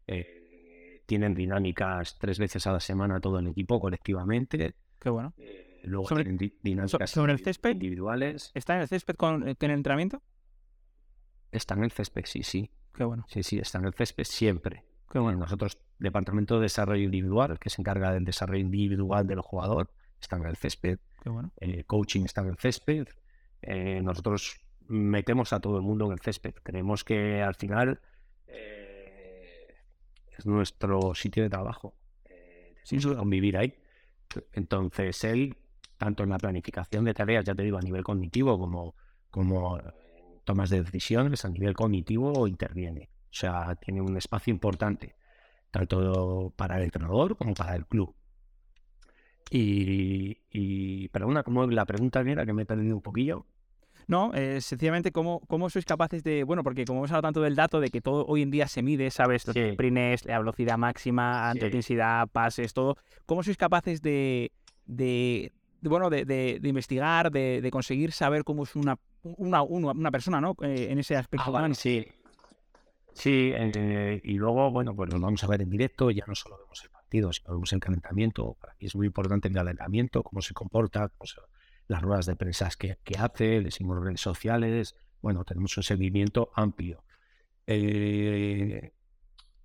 [0.07, 4.75] Eh, tienen dinámicas tres veces a la semana todo el equipo colectivamente.
[4.99, 5.33] Qué bueno.
[5.39, 8.51] Eh, luego sobre, tienen dinámicas sobre el césped individuales.
[8.55, 10.23] ¿Está en el césped con, con el entrenamiento?
[11.51, 12.71] Está en el césped, sí, sí.
[12.93, 13.25] Qué bueno.
[13.29, 14.85] Sí, sí, está en el césped siempre.
[15.11, 15.39] Qué bueno.
[15.39, 19.91] Nosotros Departamento de Desarrollo Individual, que se encarga del desarrollo individual del jugador,
[20.21, 20.99] está en el césped.
[21.57, 23.09] El coaching está en el césped.
[23.63, 26.55] Eh, nosotros metemos a todo el mundo en el césped.
[26.63, 28.01] Creemos que al final
[28.47, 29.75] eh,
[30.37, 31.95] es nuestro sitio de trabajo.
[32.27, 32.75] Eh,
[33.27, 33.75] vivir ahí.
[34.53, 35.57] Entonces, él,
[35.97, 38.95] tanto en la planificación de tareas, ya te digo, a nivel cognitivo, como,
[39.31, 39.81] como
[40.45, 43.11] tomas de decisiones, a nivel cognitivo, interviene.
[43.31, 45.15] O sea, tiene un espacio importante
[45.71, 48.15] tanto para el entrenador como para el club.
[49.51, 53.47] Y, y una como la pregunta era que me he perdido un poquillo.
[54.07, 57.55] No, eh, sencillamente, ¿cómo, ¿cómo sois capaces de, bueno, porque como hemos hablado tanto del
[57.55, 59.47] dato de que todo hoy en día se mide, ¿sabes?
[59.47, 61.59] Los sprints, la velocidad máxima, sí.
[61.63, 62.97] intensidad, pases, todo.
[63.27, 64.51] ¿Cómo sois capaces de,
[64.87, 70.55] de, bueno, de, de, investigar, de, conseguir saber cómo es una, una, una, persona, ¿no?
[70.63, 71.55] Eh, en ese aspecto.
[71.55, 72.07] Ah, sí,
[73.19, 76.57] Sí, eh, y luego, bueno, pues nos vamos a ver en directo, ya no solo
[76.57, 78.57] vemos el partido, sino vemos el calentamiento.
[78.61, 81.11] Para mí es muy importante el calentamiento, cómo se comporta,
[81.89, 84.95] las ruedas de prensa que, hace, le seguimos redes sociales.
[85.21, 87.03] Bueno, tenemos un seguimiento amplio.
[87.67, 88.93] Eh,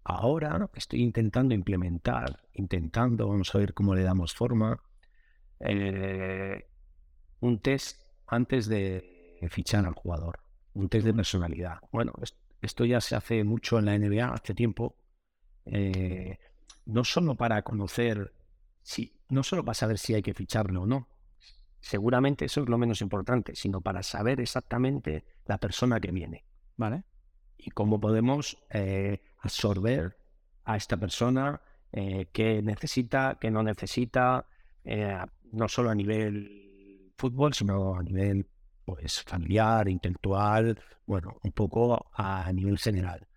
[0.03, 4.81] ahora estoy intentando implementar, intentando, vamos a ver cómo le damos forma,
[5.59, 6.65] eh,
[7.39, 10.39] un test antes de fichar al jugador,
[10.73, 11.77] un test de personalidad.
[11.91, 12.42] Bueno, esto
[12.85, 14.95] ya se hace mucho en la NBA hace tiempo,
[15.65, 16.37] eh,
[16.85, 18.33] no solo para conocer,
[18.81, 21.07] si, no solo para saber si hay que ficharlo o no,
[21.79, 26.45] seguramente eso es lo menos importante, sino para saber exactamente la persona que viene.
[26.77, 27.03] Vale.
[27.57, 30.17] Y cómo podemos eh, absorber
[30.63, 31.61] a esta persona,
[31.91, 34.47] eh, qué necesita, qué no necesita,
[34.83, 35.19] eh,
[35.51, 38.47] no solo a nivel fútbol, sino a nivel
[38.85, 43.27] pues familiar, intelectual, bueno, un poco a nivel general.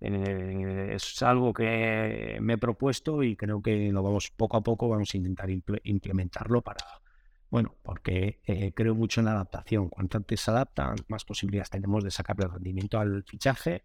[0.00, 4.88] Eh, es algo que me he propuesto y creo que lo vamos poco a poco
[4.88, 6.84] vamos a intentar implementarlo para,
[7.50, 9.88] bueno, porque eh, creo mucho en la adaptación.
[9.88, 13.84] Cuanto antes se adaptan, más posibilidades tenemos de sacarle rendimiento al fichaje.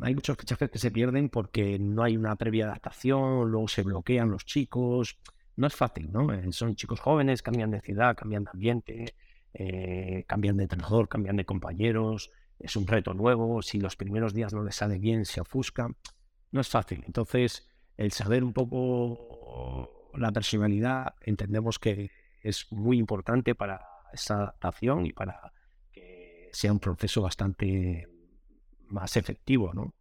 [0.00, 4.30] Hay muchos fichajes que se pierden porque no hay una previa adaptación, luego se bloquean
[4.30, 5.18] los chicos.
[5.56, 6.32] No es fácil, ¿no?
[6.32, 9.14] Eh, son chicos jóvenes, cambian de ciudad, cambian de ambiente,
[10.26, 14.62] cambian de entrenador, cambian de compañeros es un reto nuevo, si los primeros días no
[14.62, 15.88] les sale bien, se ofusca,
[16.52, 17.02] no es fácil.
[17.06, 22.10] Entonces, el saber un poco la personalidad, entendemos que
[22.42, 25.52] es muy importante para esa adaptación y para
[25.92, 28.08] que sea un proceso bastante
[28.86, 29.94] más efectivo, ¿no?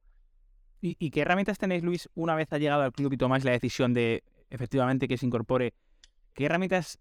[0.82, 3.52] ¿Y, ¿Y, qué herramientas tenéis, Luis, una vez ha llegado al club y tomáis la
[3.52, 5.74] decisión de efectivamente que se incorpore?
[6.34, 7.00] ¿Qué herramientas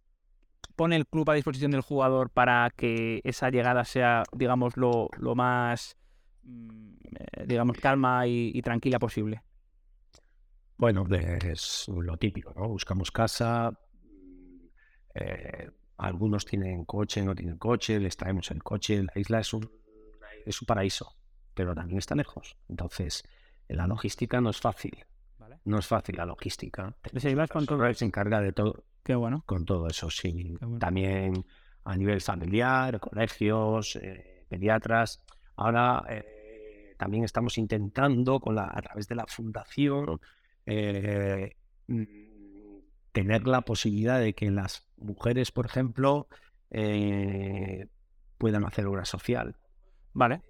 [0.76, 5.96] pone el club a disposición del jugador para que esa llegada sea, digamos, lo, más,
[6.42, 9.42] mm, eh, digamos, calma y, tranquila posible?
[10.76, 12.68] Bueno, es lo típico, ¿no?
[12.68, 14.66] Buscamos casa, mm,
[15.14, 19.70] eh, algunos tienen coche, no tienen coche, les traemos el coche, la isla es un,
[20.44, 21.16] es un paraíso,
[21.54, 22.56] pero también está lejos.
[22.68, 23.22] Entonces,
[23.68, 25.04] la logística no es fácil.
[25.64, 26.94] No es fácil la logística.
[27.94, 29.42] Se encarga de todo Qué bueno.
[29.46, 30.56] Con todo eso, sí.
[30.80, 31.44] También
[31.84, 35.22] a nivel familiar, colegios, eh, pediatras.
[35.56, 40.20] Ahora eh, también estamos intentando, con la, a través de la fundación,
[40.64, 41.54] eh,
[41.86, 42.02] mm,
[43.12, 46.26] tener la posibilidad de que las mujeres, por ejemplo,
[48.38, 49.54] puedan hacer obra social.
[50.14, 50.40] Vale,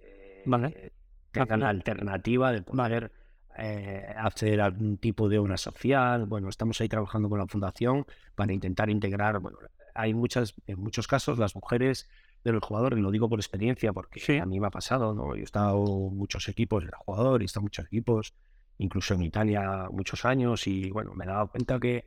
[0.45, 0.93] vale.
[1.31, 3.11] Tengan la alternativa de poder
[3.57, 6.25] eh, hacer algún tipo de obra social.
[6.25, 9.39] Bueno, estamos ahí trabajando con la fundación para intentar integrar.
[9.39, 9.57] Bueno,
[9.93, 12.09] hay muchas, en muchos casos, las mujeres
[12.43, 15.35] de los jugadores, y lo digo por experiencia, porque a mí me ha pasado, ¿no?
[15.35, 18.33] Yo he estado en muchos equipos, era jugador y he estado en muchos equipos,
[18.77, 22.05] incluso en Italia muchos años, y bueno, me he dado cuenta que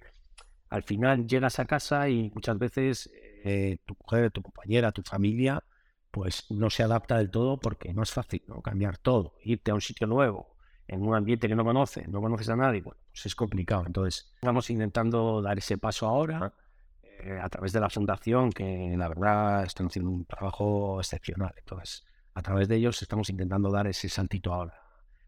[0.70, 3.10] al final llegas a casa y muchas veces
[3.44, 5.64] eh, tu mujer, tu compañera, tu familia,
[6.10, 8.62] pues no se adapta del todo porque no es fácil, ¿no?
[8.62, 10.56] Cambiar todo, irte a un sitio nuevo,
[10.88, 13.84] en un ambiente que no conoces, no conoces a nadie, bueno, pues es complicado.
[13.86, 16.54] Entonces, estamos intentando dar ese paso ahora
[17.02, 21.52] eh, a través de la fundación, que la verdad están haciendo un trabajo excepcional.
[21.58, 24.80] Entonces, a través de ellos estamos intentando dar ese saltito ahora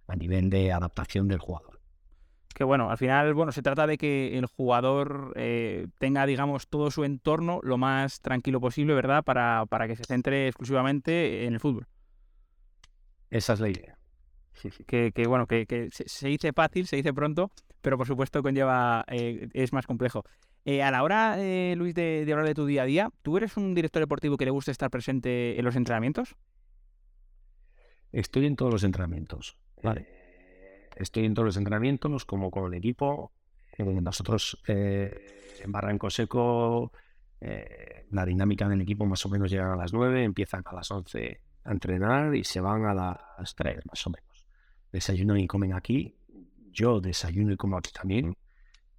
[0.09, 1.79] a nivel de adaptación del jugador.
[2.55, 6.91] Que bueno, al final, bueno, se trata de que el jugador eh, tenga, digamos, todo
[6.91, 9.23] su entorno lo más tranquilo posible, ¿verdad?
[9.23, 11.87] Para, para que se centre exclusivamente en el fútbol.
[13.31, 14.00] Esa es la idea
[14.87, 19.73] que, bueno, que, se, dice fácil, se dice pronto, pero por supuesto conlleva, eh, es
[19.73, 20.25] más complejo.
[20.65, 23.57] Eh, a la hora, eh, Luis, de, hablar de tu día a día, ¿tú eres
[23.57, 26.37] un director deportivo que le gusta estar presente en los entrenamientos?
[28.13, 29.57] Estoy en todos los entrenamientos.
[29.83, 30.07] Vale.
[30.97, 33.33] estoy en todos los entrenamientos, como con el equipo.
[33.79, 36.93] Nosotros en Barranco Seco,
[37.41, 41.41] la dinámica del equipo más o menos llega a las 9, empiezan a las 11
[41.65, 44.30] a entrenar y se van a las 3 más o menos
[44.93, 46.17] desayunan y comen aquí.
[46.73, 48.37] Yo desayuno y como aquí también.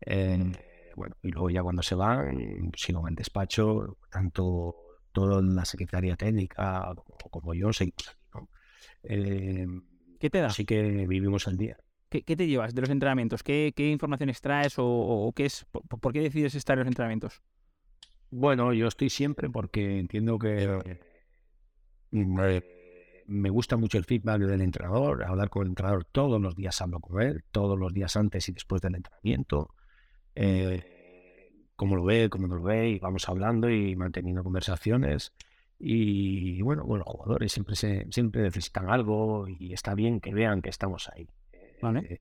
[0.01, 0.51] Eh,
[0.95, 4.75] bueno, y luego ya cuando se van, sigo en el despacho, tanto
[5.11, 6.93] todo la secretaría técnica
[7.29, 8.45] como, yo seguimos aquí.
[9.03, 9.65] Eh,
[10.19, 10.47] ¿Qué te da?
[10.47, 11.77] Así que vivimos el día.
[12.09, 13.41] ¿Qué, te llevas de los entrenamientos?
[13.41, 17.41] ¿Qué, qué informaciones traes o, qué es, por, qué decides estar en los entrenamientos?
[18.29, 20.99] Bueno, yo estoy siempre porque entiendo que
[23.31, 26.99] me gusta mucho el feedback del entrenador, hablar con el entrenador todos los días hablo
[26.99, 29.73] con él, todos los días antes y después del entrenamiento.
[30.35, 35.33] Eh, cómo lo ve, cómo no lo ve, y vamos hablando y manteniendo conversaciones.
[35.79, 40.69] Y bueno, bueno, los jugadores siempre, siempre necesitan algo y está bien que vean que
[40.69, 41.27] estamos ahí.
[41.81, 42.19] Eh,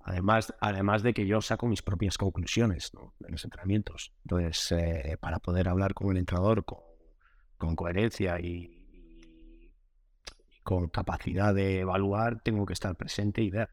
[0.00, 2.90] además, además de que yo saco mis propias conclusiones
[3.20, 4.12] de los entrenamientos.
[4.24, 6.80] Entonces, eh, para poder hablar con el entrenador con,
[7.56, 8.77] con coherencia y,
[10.68, 13.70] con capacidad de evaluar, tengo que estar presente y ver.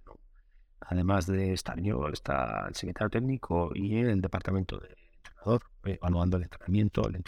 [0.80, 6.44] Además de estar yo, está el secretario técnico y el departamento de entrenador, evaluando el
[6.44, 7.22] entrenamiento, el,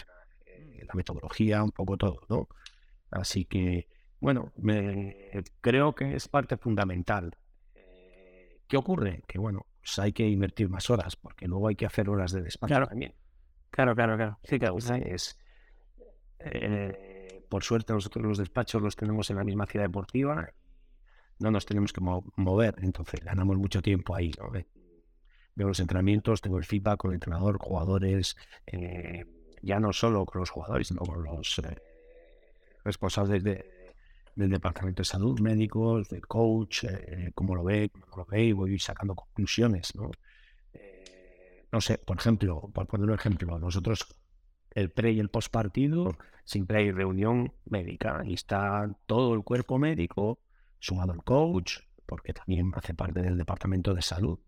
[0.86, 2.48] la metodología, un poco todo, ¿no?
[3.10, 3.88] Así que,
[4.20, 7.36] bueno, me, creo que es parte fundamental.
[7.74, 9.22] Eh, ¿Qué ocurre?
[9.28, 12.40] Que, bueno, pues hay que invertir más horas, porque luego hay que hacer horas de
[12.40, 13.14] despacho también.
[13.68, 14.38] Claro, claro, claro.
[14.44, 14.78] Sí, claro.
[14.78, 15.38] Es,
[17.48, 20.48] por suerte nosotros los despachos los tenemos en la misma ciudad deportiva,
[21.38, 24.32] no nos tenemos que mover, entonces ganamos mucho tiempo ahí.
[24.38, 24.50] ¿no?
[25.54, 28.36] Veo los entrenamientos, tengo el feedback con el entrenador, jugadores,
[28.66, 29.24] eh,
[29.62, 31.76] ya no solo con los jugadores, sino con los eh,
[32.84, 38.44] responsables del departamento de salud, médicos, del coach, eh, cómo lo ve, cómo lo ve,
[38.44, 39.94] y voy sacando conclusiones.
[39.96, 40.10] ¿no?
[41.72, 44.16] no sé, por ejemplo, por poner un ejemplo, nosotros
[44.70, 46.16] el pre y el post partido,
[46.48, 50.40] siempre hay reunión médica y está todo el cuerpo médico,
[50.78, 54.38] sumado el coach, porque también hace parte del departamento de salud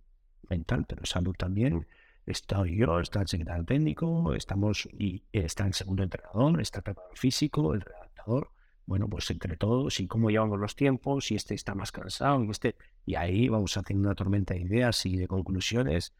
[0.48, 1.86] mental, pero salud también.
[2.24, 7.18] Estoy yo, está el secretario técnico, estamos y está el segundo entrenador, está el preparador
[7.18, 8.51] físico, el redactador.
[8.86, 12.48] Bueno, pues entre todos y cómo llevamos los tiempos, si este está más cansado, y
[12.48, 12.76] este.
[13.05, 16.14] Y ahí vamos haciendo una tormenta de ideas y de conclusiones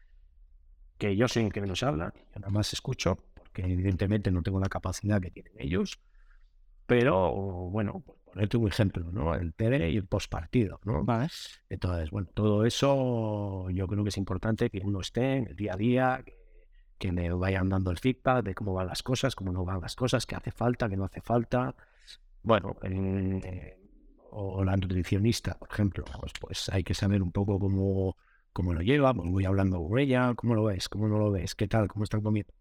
[0.99, 3.17] que yo soy el que menos habla, yo nada más escucho
[3.53, 5.99] que evidentemente no tengo la capacidad que tienen ellos,
[6.85, 7.31] pero
[7.69, 9.35] bueno, por ponerte un ejemplo, ¿no?
[9.35, 11.03] El pre y el postpartido, ¿no?
[11.03, 11.29] Vale.
[11.69, 15.73] Entonces, bueno, todo eso yo creo que es importante que uno esté en el día
[15.73, 16.23] a día,
[16.97, 19.95] que, me vayan dando el feedback de cómo van las cosas, cómo no van las
[19.95, 21.75] cosas, qué hace falta, qué no hace falta.
[22.43, 23.77] Bueno, eh,
[24.29, 28.17] o la nutricionista, por ejemplo, pues, pues, hay que saber un poco cómo,
[28.53, 31.55] cómo lo lleva, pues voy hablando con ella, cómo lo ves, cómo no lo ves,
[31.55, 32.53] qué tal, cómo están comiendo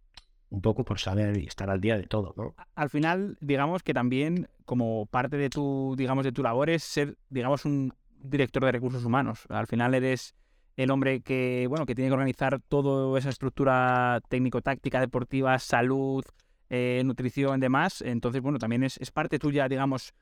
[0.51, 2.55] un poco por saber y estar al día de todo, ¿no?
[2.75, 7.17] Al final, digamos que también como parte de tu, digamos, de tu labor es ser,
[7.29, 9.47] digamos, un director de recursos humanos.
[9.49, 10.35] Al final eres
[10.77, 16.25] el hombre que, bueno, que tiene que organizar toda esa estructura técnico-táctica, deportiva, salud,
[16.69, 18.03] eh, nutrición y demás.
[18.03, 20.15] Entonces, bueno, también es, es parte tuya, digamos,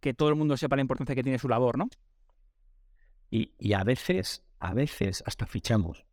[0.00, 1.88] que todo el mundo sepa la importancia que tiene su labor, ¿no?
[3.30, 6.06] Y, y a veces, a veces hasta fichamos.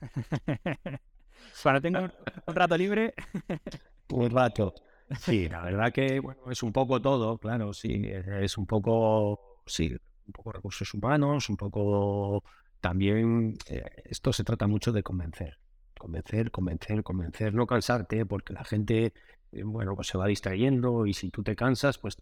[1.62, 2.00] Cuando tengo
[2.46, 3.14] un rato libre.
[4.10, 4.74] un rato.
[5.20, 9.96] Sí, la verdad que bueno, es un poco todo, claro, sí, es un poco, sí,
[10.26, 12.44] un poco recursos humanos, un poco
[12.80, 15.58] también, eh, esto se trata mucho de convencer,
[15.98, 19.14] convencer, convencer, convencer, no cansarte, porque la gente,
[19.52, 22.18] eh, bueno, pues se va distrayendo y si tú te cansas, pues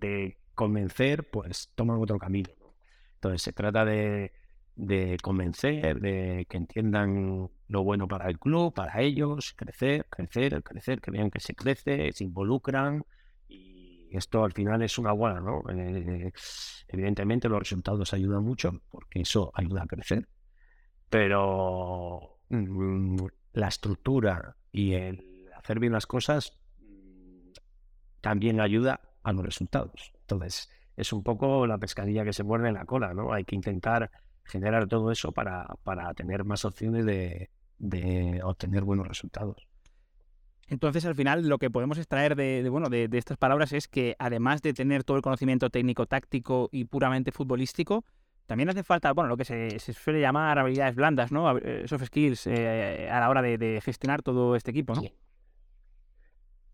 [0.00, 2.50] de convencer, pues toman otro camino.
[3.14, 4.32] Entonces se trata de,
[4.76, 11.00] de convencer, de que entiendan lo bueno para el club, para ellos, crecer, crecer, crecer,
[11.00, 13.04] que vean que se crece, se involucran
[13.48, 15.62] y esto al final es una buena, ¿no?
[15.70, 16.32] Eh,
[16.88, 20.28] evidentemente los resultados ayudan mucho porque eso ayuda a crecer,
[21.08, 27.50] pero mm, la estructura y el hacer bien las cosas mm,
[28.20, 30.12] también ayuda a los resultados.
[30.22, 33.32] Entonces, es un poco la pescadilla que se muerde en la cola, ¿no?
[33.32, 34.10] Hay que intentar
[34.50, 39.66] generar todo eso para, para tener más opciones de, de, obtener buenos resultados.
[40.68, 44.62] Entonces, al final, lo que podemos extraer de, bueno, de, estas palabras es que además
[44.62, 48.04] de tener todo el conocimiento técnico, táctico y puramente futbolístico,
[48.46, 51.56] también hace falta, bueno, lo que se, suele llamar habilidades blandas, ¿no?
[51.58, 55.02] Eh, soft skills eh, a la hora de, gestionar todo este equipo, ¿no?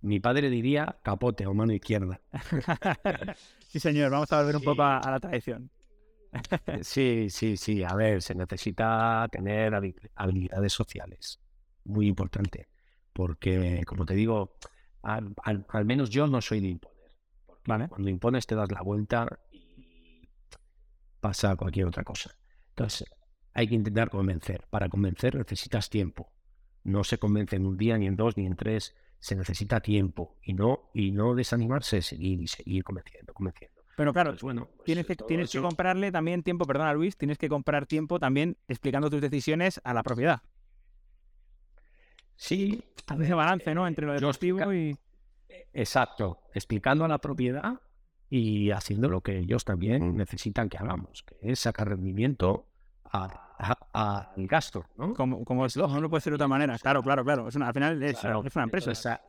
[0.02, 2.20] Mi padre diría capote o mano izquierda.
[3.68, 5.70] sí, señor, vamos a volver un poco a la tradición.
[6.82, 7.82] Sí, sí, sí.
[7.82, 9.74] A ver, se necesita tener
[10.14, 11.40] habilidades sociales.
[11.84, 12.68] Muy importante.
[13.12, 14.56] Porque, como te digo,
[15.02, 16.96] al, menos yo no soy de imponer.
[17.66, 17.88] Vale.
[17.88, 20.28] Cuando impones te das la vuelta y
[21.20, 22.36] pasa cualquier otra cosa.
[22.68, 23.08] Entonces,
[23.54, 24.66] hay que intentar convencer.
[24.70, 26.32] Para convencer necesitas tiempo.
[26.84, 28.94] No se convence en un día, ni en dos, ni en tres.
[29.18, 30.36] Se necesita tiempo.
[30.42, 33.75] Y no, y no desanimarse, seguir y seguir convenciendo, convenciendo.
[33.96, 37.38] Pero claro, pues bueno, pues tienes, que, tienes que comprarle también tiempo, perdona Luis, tienes
[37.38, 40.42] que comprar tiempo también explicando tus decisiones a la propiedad.
[42.36, 42.84] Sí.
[43.08, 43.86] A ese balance, ¿no?
[43.86, 44.98] Entre lo deportivo y...
[45.72, 46.40] Exacto.
[46.52, 47.80] Explicando a la propiedad
[48.28, 52.66] y haciendo lo que ellos también necesitan que hagamos, que es sacar rendimiento
[53.04, 53.30] al
[54.38, 55.14] gasto, ¿no?
[55.14, 56.76] Como, como es lógico, no puede ser de otra manera.
[56.78, 57.46] Claro, claro, claro.
[57.46, 59.20] Es una, al final es, es una empresa.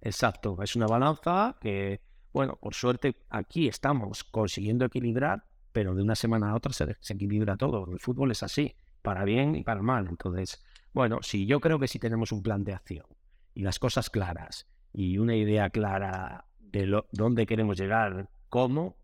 [0.00, 0.60] Exacto.
[0.60, 2.00] Es una balanza que
[2.32, 7.56] bueno, por suerte aquí estamos consiguiendo equilibrar, pero de una semana a otra se, equilibra
[7.56, 7.90] todo.
[7.92, 10.06] El fútbol es así, para bien y para mal.
[10.08, 10.62] Entonces,
[10.92, 13.06] bueno, si yo creo que si tenemos un plan de acción
[13.54, 18.96] y las cosas claras y una idea clara de dónde queremos llegar, cómo,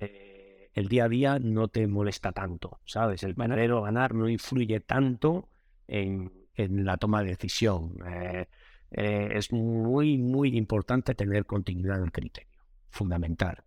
[0.00, 3.22] eh, el día a día no te molesta tanto, ¿sabes?
[3.22, 5.48] El verdadero ganar no influye tanto
[5.86, 7.94] en, la toma de decisión.
[8.06, 8.46] Eh,
[8.90, 12.47] eh, es muy, muy importante tener continuidad en el criterio,
[12.90, 13.64] fundamental,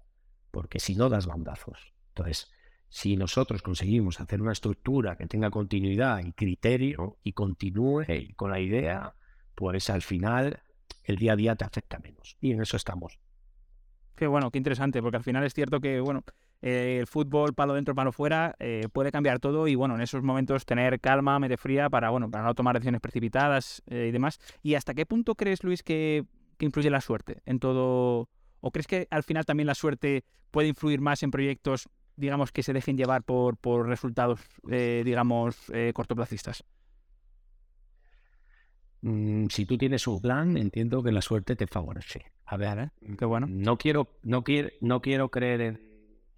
[0.51, 1.93] porque si no das bandazos.
[2.09, 2.51] Entonces,
[2.89, 8.03] si nosotros conseguimos hacer una estructura que tenga continuidad y criterio y continúe
[8.35, 9.15] con la idea,
[9.55, 10.61] pues al final
[11.05, 12.37] el día a día te afecta menos.
[12.41, 13.17] Y en eso estamos.
[14.15, 16.23] Qué bueno, qué interesante, porque al final es cierto que, bueno,
[16.61, 20.21] eh, el fútbol, palo dentro, palo fuera, eh, puede cambiar todo y, bueno, en esos
[20.21, 24.39] momentos tener calma, mente fría para, bueno, para no tomar decisiones precipitadas eh, y demás.
[24.61, 26.25] ¿Y hasta qué punto crees, Luis, que,
[26.57, 28.29] que influye la suerte en todo?
[28.61, 32.63] ¿O crees que al final también la suerte puede influir más en proyectos, digamos, que
[32.63, 36.63] se dejen llevar por, por resultados, digamos, cortoplacistas?
[39.01, 42.31] Mm, si tú tienes un plan, entiendo que la suerte te favorece.
[42.45, 43.15] A ver, ¿eh?
[43.17, 43.47] qué bueno.
[43.49, 45.81] No quiero, no quiero, no quiero creer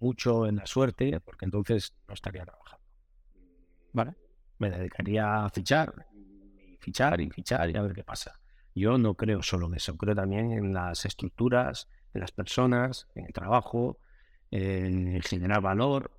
[0.00, 2.84] mucho en la suerte, porque entonces no estaría trabajando.
[3.92, 4.14] Vale.
[4.58, 8.38] Me dedicaría a fichar, y fichar y fichar y a ver qué pasa.
[8.74, 13.26] Yo no creo solo en eso, creo también en las estructuras, en las personas, en
[13.26, 13.98] el trabajo,
[14.50, 16.10] en generar valor.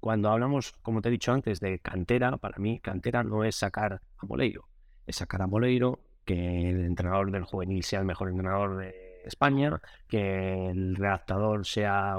[0.00, 4.02] Cuando hablamos, como te he dicho antes, de cantera, para mí cantera no es sacar
[4.18, 4.68] a Moleiro
[5.06, 9.80] es sacar a Moleiro, que el entrenador del juvenil sea el mejor entrenador de España,
[10.08, 12.16] que el redactador sea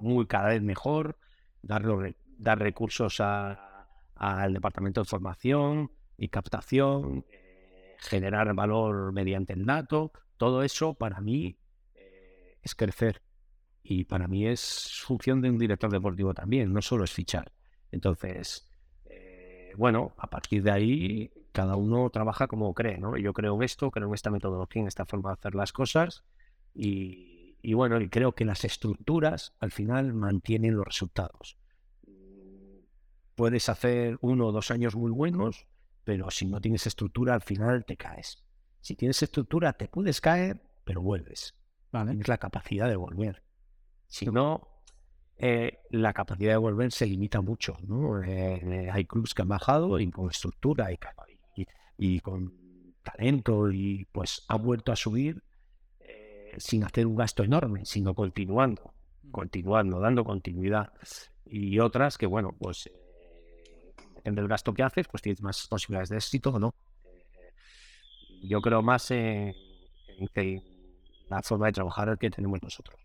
[0.00, 1.16] muy cada vez mejor,
[1.62, 10.12] darle, dar recursos al departamento de formación y captación, eh, generar valor mediante el dato,
[10.36, 11.56] todo eso para mí
[12.64, 13.22] es crecer.
[13.82, 17.52] Y para mí es función de un director deportivo también, no solo es fichar.
[17.92, 18.68] Entonces,
[19.04, 23.16] eh, bueno, a partir de ahí cada uno trabaja como cree, ¿no?
[23.16, 26.24] Yo creo en esto, creo en esta metodología, en esta forma de hacer las cosas
[26.74, 31.56] y, bueno, y creo que las estructuras al final mantienen los resultados.
[33.36, 35.66] Puedes hacer uno o dos años muy buenos,
[36.02, 38.42] pero si no tienes estructura al final te caes.
[38.80, 41.54] Si tienes estructura te puedes caer, pero vuelves.
[41.94, 42.10] Vale.
[42.10, 43.40] Tienes la capacidad de volver.
[44.08, 44.66] Si no,
[45.36, 47.76] eh, la capacidad de volver se limita mucho.
[47.86, 48.20] ¿no?
[48.20, 50.98] Eh, hay clubes que han bajado y con estructura y,
[51.96, 52.52] y con
[53.04, 55.40] talento y pues ha vuelto a subir
[56.00, 58.92] eh, sin hacer un gasto enorme, sino continuando,
[59.30, 60.92] continuando, dando continuidad.
[61.46, 62.90] Y otras que, bueno, pues
[64.16, 66.74] depende del gasto que haces, pues tienes más posibilidades de éxito o no.
[68.42, 69.54] Yo creo más en,
[70.34, 70.73] que
[71.36, 73.00] la forma de trabajar que tenemos nosotros.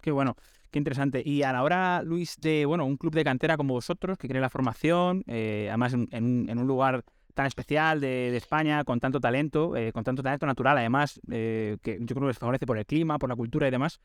[0.00, 0.36] Qué bueno,
[0.70, 1.22] qué interesante.
[1.24, 4.40] Y a la hora, Luis, de bueno, un club de cantera como vosotros, que cree
[4.40, 7.04] la formación, además en, un lugar
[7.34, 11.98] tan especial de, España, con tanto talento, eh, con tanto talento natural, además, eh, que
[12.00, 14.00] yo creo que les favorece por el clima, por la cultura y demás.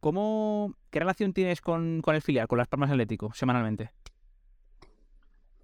[0.00, 3.92] ¿Cómo, ¿Qué relación tienes con, el filial, con Las Palmas Atlético, semanalmente?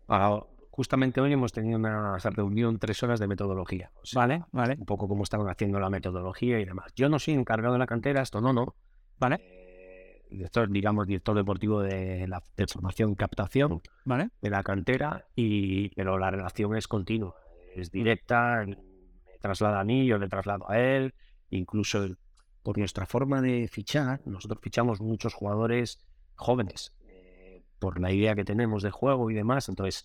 [0.06, 0.40] Ah,
[0.78, 3.90] justamente hoy hemos tenido una reunión tres horas de metodología.
[4.14, 4.76] vale, vale.
[4.78, 6.92] Un poco cómo amos haciendo la metodología y demás.
[6.94, 8.76] Yo no soy encargado de la cantera, esto no, no.
[9.18, 9.40] Vale.
[9.40, 14.30] Eh, director, digamos, director deportivo de la de formación captación ¿Vale?
[14.40, 17.34] de la cantera, y, pero la relación es continua,
[17.74, 18.76] es directa, me
[19.40, 21.12] traslada a mí, yo le traslado a él,
[21.50, 22.06] incluso
[22.62, 26.06] por nuestra forma de fichar, nosotros fichamos muchos jugadores
[26.36, 30.04] jóvenes, eh, por la idea que tenemos de juego y demás, entonces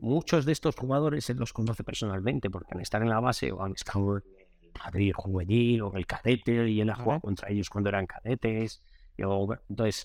[0.00, 3.62] muchos de estos jugadores él los conoce personalmente, porque al estar en la base o
[3.62, 4.22] han estado en
[4.62, 8.06] el Madrid juvenil o en el cadete y él ha jugado contra ellos cuando eran
[8.06, 8.82] cadetes,
[9.68, 10.04] entonces,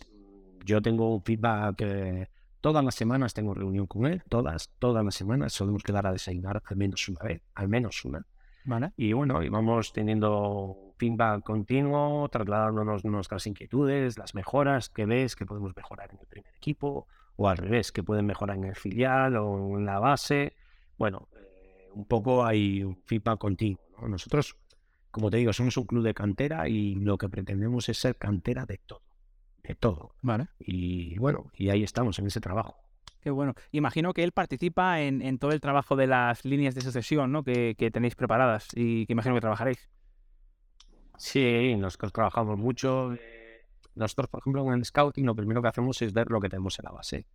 [0.65, 2.29] yo tengo un feedback que
[2.61, 6.61] todas las semanas tengo reunión con él, todas, todas las semanas solemos quedar a desayunar
[6.65, 8.25] al menos una vez, al menos una.
[8.65, 8.91] Vale.
[8.97, 15.45] Y bueno, y vamos teniendo feedback continuo, trasladándonos nuestras inquietudes, las mejoras que ves que
[15.45, 17.07] podemos mejorar en el primer equipo,
[17.37, 20.55] o al revés, que pueden mejorar en el filial o en la base.
[20.97, 23.79] Bueno, eh, un poco hay un feedback continuo.
[24.07, 24.57] Nosotros
[25.15, 28.65] como te digo, somos un club de cantera y lo que pretendemos es ser cantera
[28.65, 29.01] de todo.
[29.63, 30.13] De todo.
[30.21, 30.49] Vale.
[30.59, 32.75] Y bueno, y ahí estamos en ese trabajo.
[33.21, 33.53] Qué bueno.
[33.71, 37.45] Imagino que él participa en, todo el trabajo de las líneas de sucesión ¿no?
[37.45, 39.89] que, tenéis preparadas y que imagino que trabajaréis.
[41.17, 43.15] Sí, nosotros trabajamos mucho.
[43.95, 46.77] Nosotros, por ejemplo, en el scouting, lo primero que hacemos es ver lo que tenemos
[46.79, 47.25] en la base.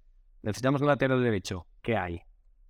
[0.43, 1.67] Necesitamos un lateral derecho.
[1.83, 2.23] ¿Qué hay?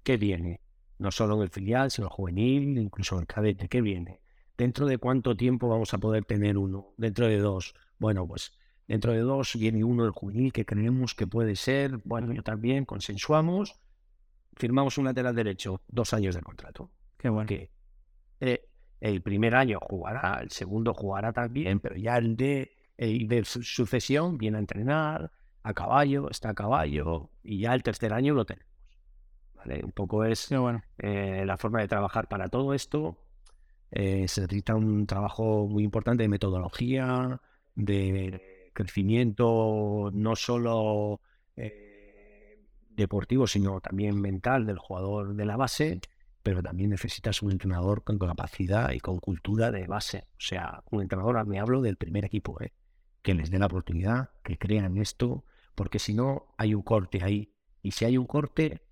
[0.02, 0.60] ¿Qué viene?
[0.98, 3.68] No solo en el filial, sino en el juvenil, incluso en el cadete.
[3.68, 4.20] ¿Qué viene?
[4.56, 6.94] ¿Dentro de cuánto tiempo vamos a poder tener uno?
[6.96, 7.74] Dentro de dos.
[7.98, 8.52] Bueno, pues
[8.86, 11.98] dentro de dos viene uno del juvenil que creemos que puede ser.
[12.04, 13.80] Bueno, yo también consensuamos.
[14.56, 16.90] Firmamos un lateral derecho, dos años de contrato.
[17.16, 17.48] Qué bueno.
[17.48, 17.70] Que,
[18.40, 18.68] eh,
[19.00, 24.58] el primer año jugará, el segundo jugará también, pero ya el de, de sucesión viene
[24.58, 25.32] a entrenar
[25.62, 28.70] a caballo, está a caballo, y ya el tercer año lo tenemos.
[29.54, 29.82] ¿Vale?
[29.84, 30.82] Un poco es bueno.
[30.98, 33.18] eh, la forma de trabajar para todo esto
[33.90, 37.40] eh, se necesita un trabajo muy importante de metodología,
[37.74, 41.20] de crecimiento no solo
[41.56, 46.00] eh, deportivo, sino también mental del jugador de la base,
[46.42, 50.26] pero también necesitas un entrenador con capacidad y con cultura de base.
[50.32, 52.72] O sea, un entrenador, me hablo del primer equipo, ¿eh?
[53.22, 55.44] Que les dé la oportunidad, que crean esto,
[55.74, 57.52] porque si no hay un corte ahí.
[57.82, 58.82] Y si hay un corte,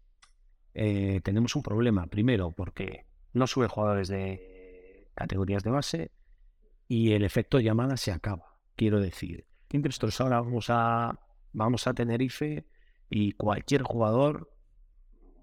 [0.75, 2.07] eh, tenemos un problema.
[2.07, 6.13] Primero, porque no suben jugadores de categorías de base
[6.87, 8.59] y el efecto llamada se acaba.
[8.77, 11.19] Quiero decir, nosotros ahora vamos a,
[11.53, 12.67] vamos a Tenerife
[13.11, 14.51] y cualquier jugador,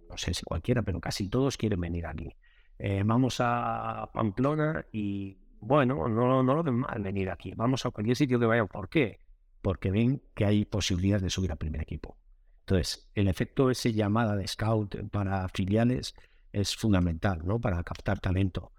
[0.10, 2.36] no sé si cualquiera, pero casi todos quieren venir aquí.
[2.80, 7.54] Eh, vamos a Pamplona y bueno, no, no lo ven mal venir aquí.
[7.56, 8.68] Vamos a cualquier sitio que vayan.
[8.68, 9.20] ¿Por qué?
[9.62, 12.18] Porque ven que hay posibilidades de subir al primer equipo.
[12.62, 16.16] Entonces, el efecto ese llamada de scout para filiales
[16.52, 17.60] es fundamental, ¿no?
[17.60, 18.72] Para captar talento.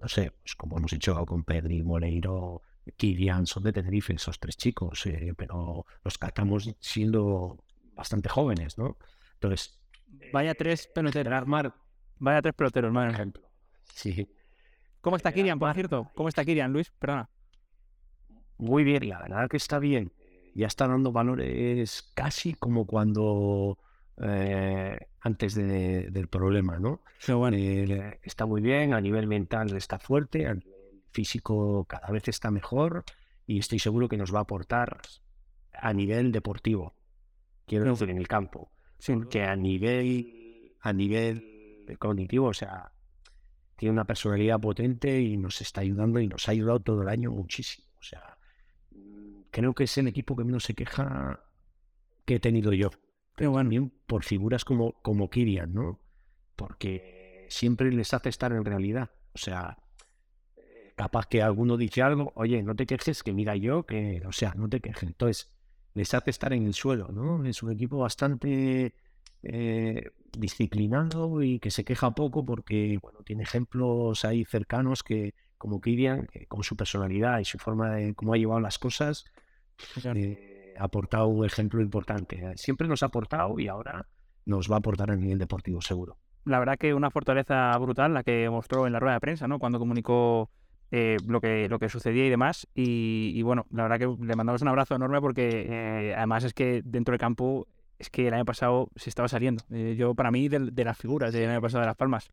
[0.00, 2.62] No sé, pues como hemos hecho con Pedri, Moleiro,
[2.96, 7.64] Kirian, son de Tenerife esos tres chicos, eh, pero los captamos siendo
[7.94, 8.96] bastante jóvenes, ¿no?
[9.34, 9.80] Entonces...
[10.32, 11.44] Vaya tres peloteros.
[12.18, 13.50] Vaya tres peloteros, por ejemplo.
[13.94, 14.28] Sí.
[15.02, 16.10] ¿Cómo está Kirian, por cierto?
[16.14, 16.92] ¿Cómo está Kirian, Luis?
[16.92, 17.28] Perdona.
[18.56, 20.12] Muy bien, la verdad que está bien.
[20.54, 23.78] Ya está dando valores casi como cuando
[24.22, 27.02] eh, antes del problema, ¿no?
[27.28, 32.52] Eh, está muy bien, a nivel mental está fuerte, a nivel físico cada vez está
[32.52, 33.04] mejor
[33.44, 35.00] y estoy seguro que nos va a aportar
[35.72, 36.94] a nivel deportivo,
[37.66, 38.70] quiero decir, en el campo.
[39.30, 42.92] Que a nivel, a nivel cognitivo, o sea,
[43.82, 47.32] tiene una personalidad potente y nos está ayudando y nos ha ayudado todo el año
[47.32, 47.88] muchísimo.
[47.98, 48.38] O sea,
[48.92, 51.42] mm, creo que es el equipo que menos se queja
[52.24, 52.90] que he tenido yo.
[53.34, 53.64] Pero bueno.
[53.64, 55.98] También por figuras como, como Kirian, ¿no?
[56.54, 59.10] Porque siempre les hace estar en realidad.
[59.34, 59.76] O sea,
[60.94, 64.54] capaz que alguno dice algo, oye, no te quejes, que mira yo, que, o sea,
[64.54, 65.08] no te quejes.
[65.08, 65.52] Entonces,
[65.94, 67.44] les hace estar en el suelo, ¿no?
[67.44, 68.94] Es un equipo bastante
[69.42, 75.80] eh, disciplinado y que se queja poco porque bueno, tiene ejemplos ahí cercanos que, como
[75.80, 79.24] Kirian, con su personalidad y su forma de cómo ha llevado las cosas,
[80.14, 82.56] eh, ha aportado un ejemplo importante.
[82.56, 84.06] Siempre nos ha aportado y ahora
[84.46, 86.16] nos va a aportar a nivel deportivo, seguro.
[86.44, 89.60] La verdad que una fortaleza brutal la que mostró en la rueda de prensa, ¿no?
[89.60, 90.50] Cuando comunicó
[90.90, 92.66] eh, lo, que, lo que sucedía y demás.
[92.74, 97.12] Y, bueno, la verdad que le mandamos un abrazo enorme porque además es que dentro
[97.12, 97.68] del campo
[98.02, 99.62] es que el año pasado se estaba saliendo.
[99.70, 102.32] Eh, yo, para mí, de, las figuras del año pasado de Las Palmas.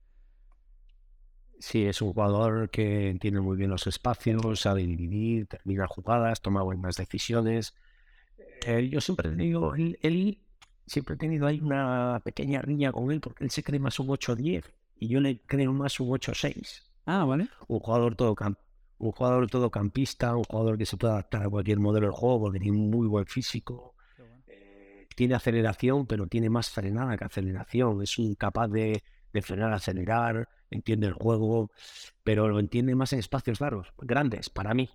[1.60, 6.64] Sí, es un jugador que entiende muy bien los espacios, sabe dividir, termina jugadas, toma
[6.64, 7.76] buenas decisiones.
[8.66, 10.40] Eh, yo siempre he tenido, él,
[10.88, 14.08] siempre he tenido ahí una pequeña riña con él porque él se cree más un
[14.08, 14.64] 8-10
[14.96, 16.82] y yo le creo más un 8-6.
[17.06, 17.48] Ah, vale.
[17.68, 18.36] Un jugador todo
[18.98, 22.60] un jugador todocampista, un jugador que se puede adaptar a cualquier modelo de juego porque
[22.60, 23.96] tiene muy buen físico,
[25.20, 28.02] tiene aceleración, pero tiene más frenada que aceleración.
[28.02, 29.04] Es incapaz de,
[29.42, 31.72] frenar, acelerar, entiende el juego,
[32.24, 34.90] pero lo entiende más en espacios largos, grandes, para mí.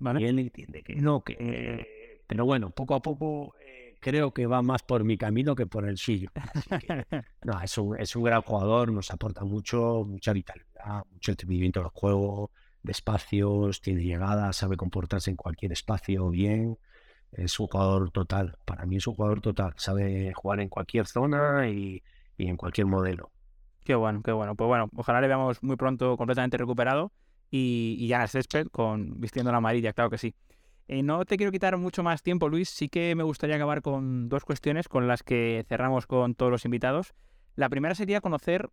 [0.00, 0.22] ¿Vale?
[0.22, 2.24] Y él entiende que no, que...
[2.26, 5.88] Pero bueno, poco a poco eh, creo que va más por mi camino que por
[5.88, 6.30] el suyo.
[7.44, 11.90] no, es un, es un gran jugador, nos aporta mucho, mucha vitalidad, mucho entendimiento del
[11.90, 12.50] juego,
[12.82, 16.78] de espacios, tiene llegada, sabe comportarse en cualquier espacio bien
[17.32, 18.56] es un jugador total.
[18.64, 19.74] Para mí es un jugador total.
[19.76, 22.02] Sabe jugar en cualquier zona y,
[22.38, 23.30] en cualquier modelo.
[23.84, 24.54] Qué bueno, qué bueno.
[24.54, 27.12] Pues bueno, ojalá le veamos muy pronto completamente recuperado
[27.50, 30.34] y, ya en el césped con vistiendo la amarilla, claro que sí.
[30.88, 32.70] Eh, no te quiero quitar mucho más tiempo, Luis.
[32.70, 36.64] Sí que me gustaría acabar con dos cuestiones con las que cerramos con todos los
[36.64, 37.14] invitados.
[37.56, 38.70] La primera sería conocer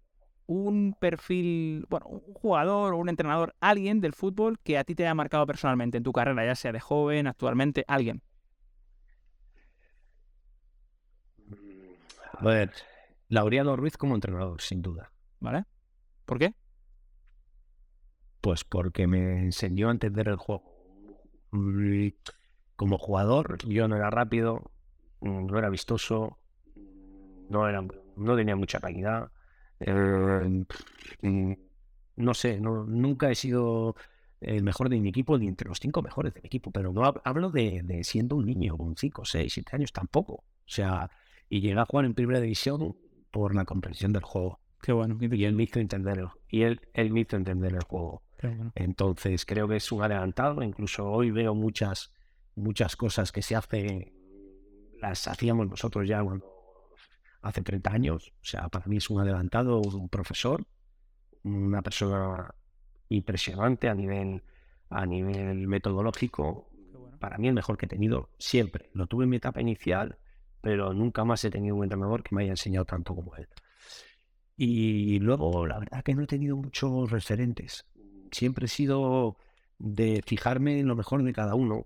[0.48, 5.04] un perfil, bueno, un jugador o un entrenador, alguien del fútbol que a ti te
[5.04, 8.22] haya marcado personalmente en tu carrera, ya sea de joven, actualmente, alguien.
[12.38, 12.72] A ver,
[13.30, 15.12] Laureano Ruiz como entrenador, sin duda.
[15.40, 15.66] ¿Vale?
[16.26, 16.54] ¿Por qué?
[18.42, 20.64] Pues porque me enseñó a entender el juego.
[22.76, 24.72] Como jugador, yo no era rápido,
[25.22, 26.38] no era vistoso,
[27.50, 27.82] no, era,
[28.16, 29.32] no tenía mucha calidad.
[29.80, 30.66] Eh,
[32.18, 33.96] no sé, no, nunca he sido
[34.42, 37.04] el mejor de mi equipo ni entre los cinco mejores de mi equipo, pero no
[37.24, 40.34] hablo de, de siendo un niño con cinco, seis, siete años tampoco.
[40.34, 41.10] O sea,
[41.50, 42.96] y llegué a jugar en primera división
[43.32, 44.60] por la comprensión del juego.
[44.82, 45.18] Qué bueno.
[45.20, 46.34] Y él me hizo entenderlo.
[46.48, 48.22] Y él, él me hizo entender el juego.
[48.76, 50.62] Entonces creo que es un adelantado.
[50.62, 52.14] Incluso hoy veo muchas,
[52.56, 54.14] muchas cosas que se hacen,
[55.02, 56.24] las hacíamos nosotros ya
[57.42, 58.34] hace 30 años.
[58.42, 60.66] O sea, para mí es un adelantado, un profesor,
[61.44, 62.54] una persona
[63.10, 64.44] impresionante a nivel,
[64.90, 66.70] a nivel metodológico.
[67.20, 68.90] Para mí el mejor que he tenido siempre.
[68.94, 70.18] Lo tuve en mi etapa inicial,
[70.66, 73.48] pero nunca más he tenido un entrenador que me haya enseñado tanto como él.
[74.58, 77.86] Y luego, la verdad que no he tenido muchos referentes.
[78.32, 79.38] Siempre he sido
[79.78, 81.86] de fijarme en lo mejor de cada uno.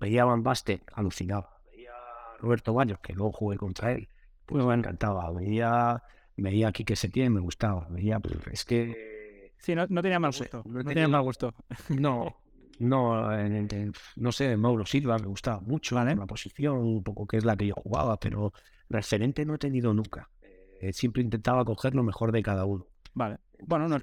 [0.00, 1.60] Veía a Van Basten, alucinaba.
[1.70, 4.08] Veía a Roberto Baños, que luego jugué contra él,
[4.44, 5.30] pues me encantaba.
[5.30, 6.02] Veía,
[6.36, 7.86] veía a Quique Setién, me gustaba.
[7.90, 9.52] Veía, pues, es que...
[9.58, 10.64] Sí, no, no tenía mal gusto.
[10.66, 11.54] No, tenía mal gusto.
[11.90, 12.40] No,
[12.78, 13.30] no,
[14.16, 16.14] no sé, Mauro Silva me gustaba mucho, ¿Vale?
[16.14, 18.52] la posición, un poco que es la que yo jugaba, pero
[18.88, 20.30] referente no he tenido nunca.
[20.80, 22.86] Eh, siempre intentaba coger lo mejor de cada uno.
[23.14, 23.38] Vale.
[23.66, 24.02] Bueno, nos,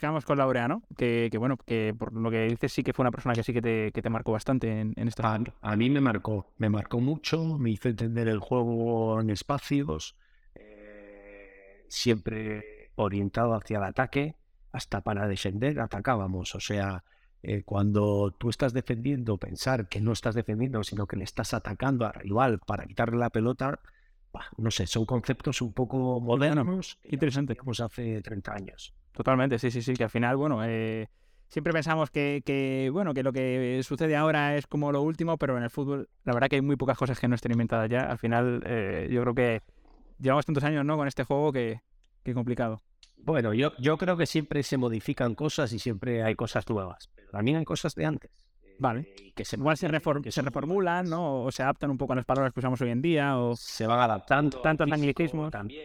[0.00, 3.12] quedamos con Laureano, que, que bueno, que por lo que dices sí que fue una
[3.12, 5.32] persona que sí que te, que te marcó bastante en, en esta...
[5.32, 10.16] A, a, mí me marcó, me marcó mucho, me hizo entender el juego en espacios,
[10.56, 14.34] eh, siempre orientado hacia el ataque,
[14.72, 17.04] hasta para defender atacábamos, o sea,
[17.42, 22.06] eh, cuando tú estás defendiendo, pensar que no estás defendiendo, sino que le estás atacando
[22.06, 23.78] al rival para quitarle la pelota,
[24.56, 26.98] no sé, son conceptos un poco modernos.
[27.04, 27.56] Interesante.
[27.56, 28.94] Como hace 30 años.
[29.12, 31.08] Totalmente, sí, sí, sí, que al final, bueno, eh,
[31.48, 35.56] siempre pensamos que, que, bueno, que lo que sucede ahora es como lo último, pero
[35.56, 38.02] en el fútbol, la verdad que hay muy pocas cosas que no estén inventadas ya.
[38.02, 39.62] Al final, eh, yo creo que
[40.20, 40.96] llevamos tantos años, ¿no?
[40.96, 41.80] Con este juego que,
[42.22, 42.80] que complicado.
[43.16, 47.58] Bueno, yo, yo creo que siempre se modifican cosas y siempre hay cosas nuevas, también
[47.58, 48.30] hay cosas de antes.
[48.78, 49.00] Vale.
[49.00, 49.88] Eh, que se, Igual se,
[50.30, 51.42] se reformulan, ¿no?
[51.44, 53.38] O se adaptan un poco a las palabras que usamos hoy en día.
[53.38, 53.56] O...
[53.56, 54.60] Se van adaptando.
[54.60, 55.50] Tantos anglicismos.
[55.50, 55.82] También.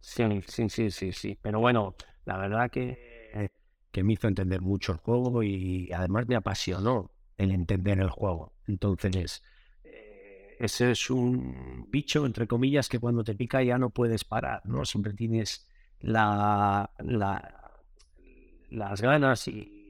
[0.00, 1.38] Sí, sí, sí, sí, sí.
[1.40, 3.50] Pero bueno, la verdad que,
[3.90, 8.52] que me hizo entender mucho el juego y además me apasionó el entender el juego.
[8.66, 9.44] Entonces,
[9.84, 14.62] eh, ese es un bicho, entre comillas, que cuando te pica ya no puedes parar,
[14.64, 14.84] ¿no?
[14.84, 15.68] Siempre tienes
[16.00, 17.58] la, la
[18.70, 19.81] las ganas y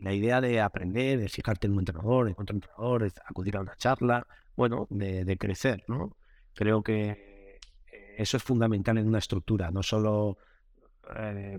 [0.00, 3.60] la idea de aprender, de fijarte en un entrenador, en otro entrenador, de acudir a
[3.60, 4.26] una charla,
[4.56, 6.16] bueno, de, crecer, ¿no?
[6.54, 7.58] Creo que
[7.92, 10.38] eh, eso es fundamental en una estructura, no solo
[11.16, 11.58] eh,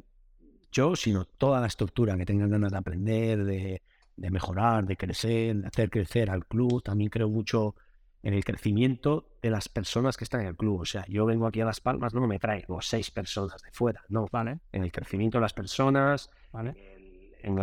[0.72, 3.82] yo, sino toda la estructura que tengan ganas de aprender, de,
[4.16, 6.82] mejorar, de crecer, de hacer crecer al club.
[6.82, 7.76] También creo mucho
[8.24, 10.82] en el crecimiento de las personas que están en el club.
[10.82, 14.04] O sea, yo vengo aquí a Las Palmas, no me traigo seis personas de fuera,
[14.10, 14.28] no.
[14.32, 14.60] Vale.
[14.72, 16.91] En el crecimiento de las personas, vale
[17.44, 17.60] en,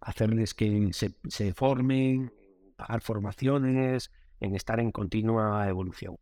[0.00, 2.32] hacerles que se, se formen,
[2.76, 4.10] pagar formaciones,
[4.40, 6.16] en estar en continua evolución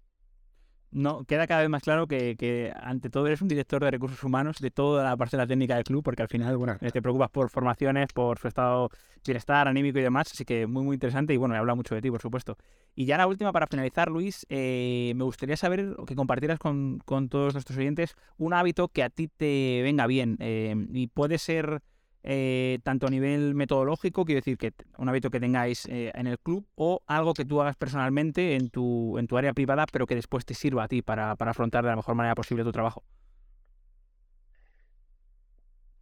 [0.97, 4.61] no, queda cada vez más claro que, ante todo eres un director de recursos humanos
[4.61, 7.29] de toda la parte de la técnica del club, porque al final, bueno, te preocupas
[7.29, 11.35] por formaciones, por su estado de bienestar anímico y demás, así que muy, muy interesante
[11.35, 12.57] y bueno, he hablado mucho de ti, por supuesto.
[12.95, 17.53] Y ya la última, para finalizar, Luis, eh, me gustaría saber que compartieras con, todos
[17.53, 21.83] nuestros oyentes un hábito que a ti te venga bien eh, y puede ser
[22.29, 26.41] eh, tanto a nivel metodológico, quiero decir que un hábito que tengáis eh, en el
[26.41, 30.17] club o algo que tú hagas personalmente en tu, en tu área privada, pero que
[30.17, 33.05] después te sirva a ti para, para afrontar de la mejor manera posible tu trabajo.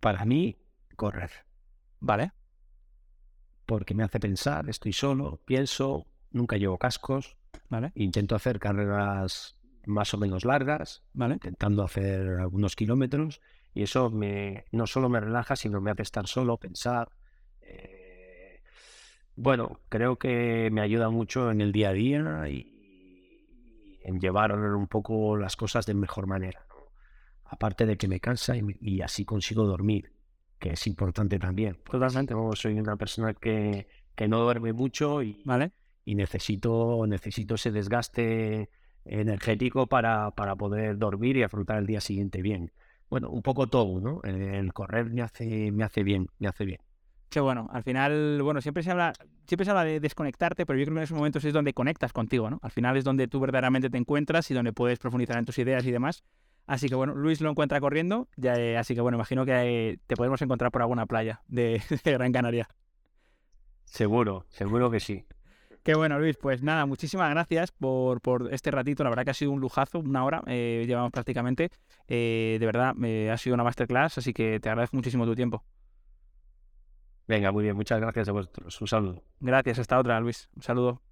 [0.00, 0.56] Para mí,
[0.96, 1.30] correr.
[2.00, 2.32] Vale.
[3.66, 7.36] Porque me hace pensar, estoy solo, pienso, nunca llevo cascos.
[7.68, 7.92] Vale.
[7.94, 9.56] Intento hacer carreras
[9.86, 11.34] más o menos largas, ¿Vale?
[11.34, 13.40] intentando hacer algunos kilómetros
[13.74, 17.08] y eso me, no solo me relaja, sino me hace estar solo, pensar.
[17.60, 18.62] Eh,
[19.34, 22.70] bueno, creo que me ayuda mucho en el día a día y,
[24.04, 26.66] en llevar un poco las cosas de mejor manera.
[27.46, 30.12] Aparte de que me cansa y, así consigo dormir,
[30.58, 31.78] que es importante también.
[31.90, 32.34] Totalmente.
[32.54, 35.72] soy una persona que, que no duerme mucho y, ¿Vale?
[36.04, 38.68] y necesito, necesito ese desgaste
[39.04, 42.72] energético para, para poder dormir y afrontar el día siguiente bien
[43.14, 44.20] bueno, un poco todo, ¿no?
[44.24, 46.80] El correr me hace, me hace bien, me hace bien.
[47.28, 49.12] Qué bueno, al final, bueno, siempre se habla,
[49.46, 52.12] siempre se habla de desconectarte, pero yo creo que en esos momentos es donde conectas
[52.12, 52.58] contigo, ¿no?
[52.62, 55.84] Al final es donde tú verdaderamente te encuentras y donde puedes profundizar en tus ideas
[55.84, 56.24] y demás.
[56.66, 59.98] Así que bueno, Luis lo encuentra corriendo, ya, eh, así que bueno, imagino que eh,
[60.06, 62.68] te podemos encontrar por alguna playa de Gran Canaria.
[63.84, 65.24] Seguro, seguro que sí.
[65.84, 66.38] Qué bueno, Luis.
[66.38, 69.04] Pues nada, muchísimas gracias por, por, este ratito.
[69.04, 71.70] La verdad que ha sido un lujazo, una hora eh, llevamos prácticamente.
[72.08, 75.62] Eh, de verdad, me ha sido una masterclass, así que te agradezco muchísimo tu tiempo.
[77.28, 77.76] Venga, muy bien.
[77.76, 78.80] Muchas gracias a vosotros.
[78.80, 79.22] Un saludo.
[79.40, 79.78] Gracias.
[79.78, 80.48] Hasta otra, Luis.
[80.56, 81.02] Un saludo.